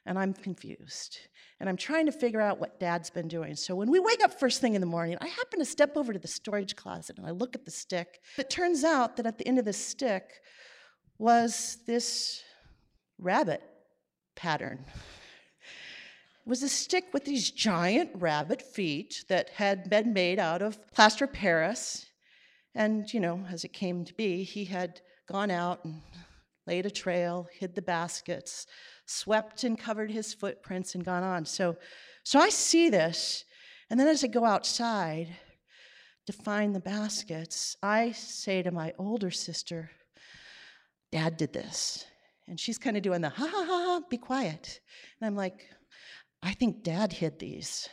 [0.06, 1.18] and I'm confused.
[1.60, 3.56] And I'm trying to figure out what dad's been doing.
[3.56, 6.12] So when we wake up first thing in the morning, I happen to step over
[6.12, 8.20] to the storage closet and I look at the stick.
[8.38, 10.42] It turns out that at the end of the stick
[11.18, 12.42] was this
[13.18, 13.62] rabbit
[14.36, 14.86] pattern.
[16.46, 20.92] It was a stick with these giant rabbit feet that had been made out of
[20.92, 22.06] plaster Paris.
[22.76, 26.02] And, you know, as it came to be, he had gone out and
[26.68, 28.68] laid a trail, hid the baskets,
[29.06, 31.46] swept and covered his footprints, and gone on.
[31.46, 31.78] So,
[32.24, 33.46] so I see this,
[33.90, 35.28] and then as I go outside
[36.26, 39.92] to find the baskets, I say to my older sister,
[41.14, 42.06] Dad did this.
[42.48, 44.80] And she's kind of doing the ha ha ha be quiet.
[45.22, 45.70] And I'm like,
[46.42, 47.88] I think Dad hid these.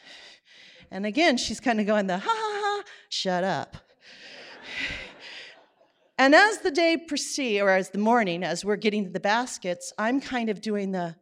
[0.90, 3.76] And again, she's kind of going the ha ha ha, shut up.
[6.16, 9.92] And as the day proceeds, or as the morning, as we're getting to the baskets,
[9.98, 11.14] I'm kind of doing the,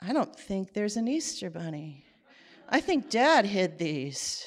[0.00, 2.06] I don't think there's an Easter bunny.
[2.70, 4.46] I think dad hid these.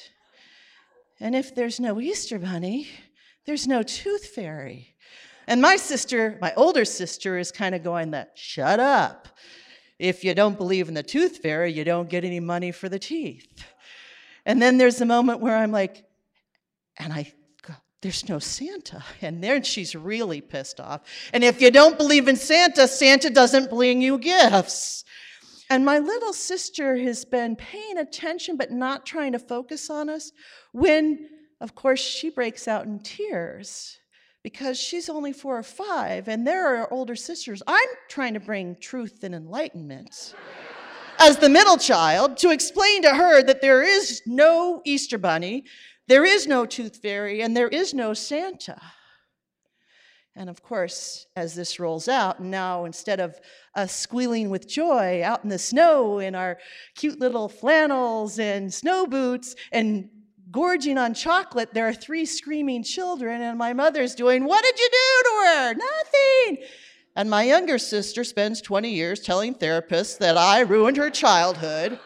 [1.20, 2.88] And if there's no Easter bunny,
[3.44, 4.95] there's no tooth fairy.
[5.46, 9.28] And my sister, my older sister, is kind of going that, shut up.
[9.98, 12.98] If you don't believe in the tooth fairy, you don't get any money for the
[12.98, 13.64] teeth.
[14.44, 16.04] And then there's a moment where I'm like,
[16.98, 17.32] and I
[18.02, 19.02] there's no Santa.
[19.20, 21.00] And then she's really pissed off.
[21.32, 25.04] And if you don't believe in Santa, Santa doesn't bring you gifts.
[25.70, 30.30] And my little sister has been paying attention but not trying to focus on us
[30.72, 31.28] when,
[31.60, 33.98] of course, she breaks out in tears
[34.46, 37.64] because she's only four or five and there are older sisters.
[37.66, 40.36] I'm trying to bring truth and enlightenment
[41.18, 45.64] as the middle child to explain to her that there is no Easter bunny,
[46.06, 48.80] there is no tooth fairy and there is no Santa.
[50.36, 53.40] And of course, as this rolls out, now instead of
[53.74, 56.58] us squealing with joy out in the snow in our
[56.94, 60.08] cute little flannels and snow boots and
[60.50, 64.88] gorging on chocolate, there are three screaming children, and my mother's doing, What did you
[64.90, 65.74] do to her?
[65.74, 66.64] Nothing.
[67.16, 71.98] And my younger sister spends 20 years telling therapists that I ruined her childhood.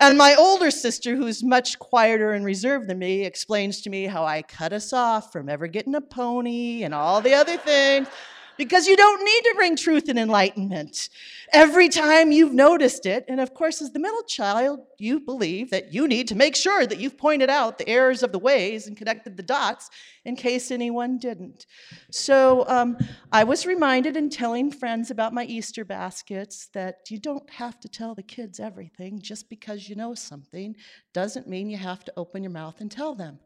[0.00, 4.24] And my older sister, who's much quieter and reserved than me, explains to me how
[4.24, 8.08] I cut us off from ever getting a pony and all the other things
[8.56, 11.08] because you don't need to bring truth and enlightenment
[11.52, 13.24] every time you've noticed it.
[13.28, 16.86] And of course, as the middle child, you believe that you need to make sure
[16.86, 19.90] that you've pointed out the errors of the ways and connected the dots
[20.24, 21.66] in case anyone didn't.
[22.10, 22.96] So um,
[23.32, 27.88] I was reminded in telling friends about my Easter baskets that you don't have to
[27.88, 29.20] tell the kids everything.
[29.20, 30.76] Just because you know something
[31.12, 33.38] doesn't mean you have to open your mouth and tell them,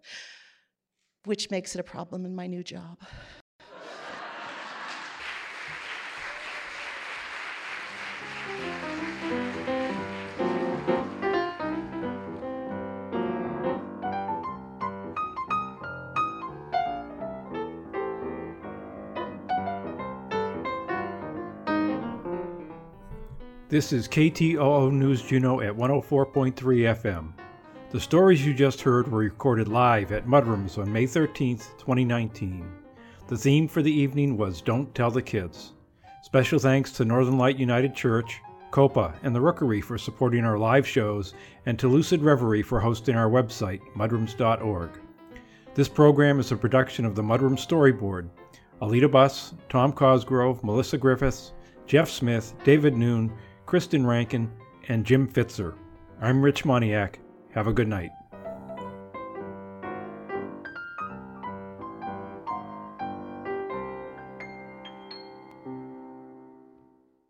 [1.25, 2.99] which makes it a problem in my new job.
[23.77, 27.33] This is KTOO News Juneau at 104.3 FM.
[27.91, 32.67] The stories you just heard were recorded live at Mudrooms on May 13th, 2019.
[33.29, 35.75] The theme for the evening was Don't Tell the Kids.
[36.23, 40.89] Special thanks to Northern Light United Church, COPA, and the Rookery for supporting our live
[40.89, 41.35] shows,
[41.67, 44.89] and to Lucid Reverie for hosting our website, mudrooms.org.
[45.75, 48.31] This program is a production of the Mudroom Storyboard.
[48.81, 51.53] Alita Buss, Tom Cosgrove, Melissa Griffiths,
[51.87, 53.31] Jeff Smith, David Noon,
[53.67, 54.49] Kristen Rankin,
[54.87, 55.75] and Jim Fitzer.
[56.21, 57.17] I'm Rich Moniak.
[57.51, 58.11] Have a good night.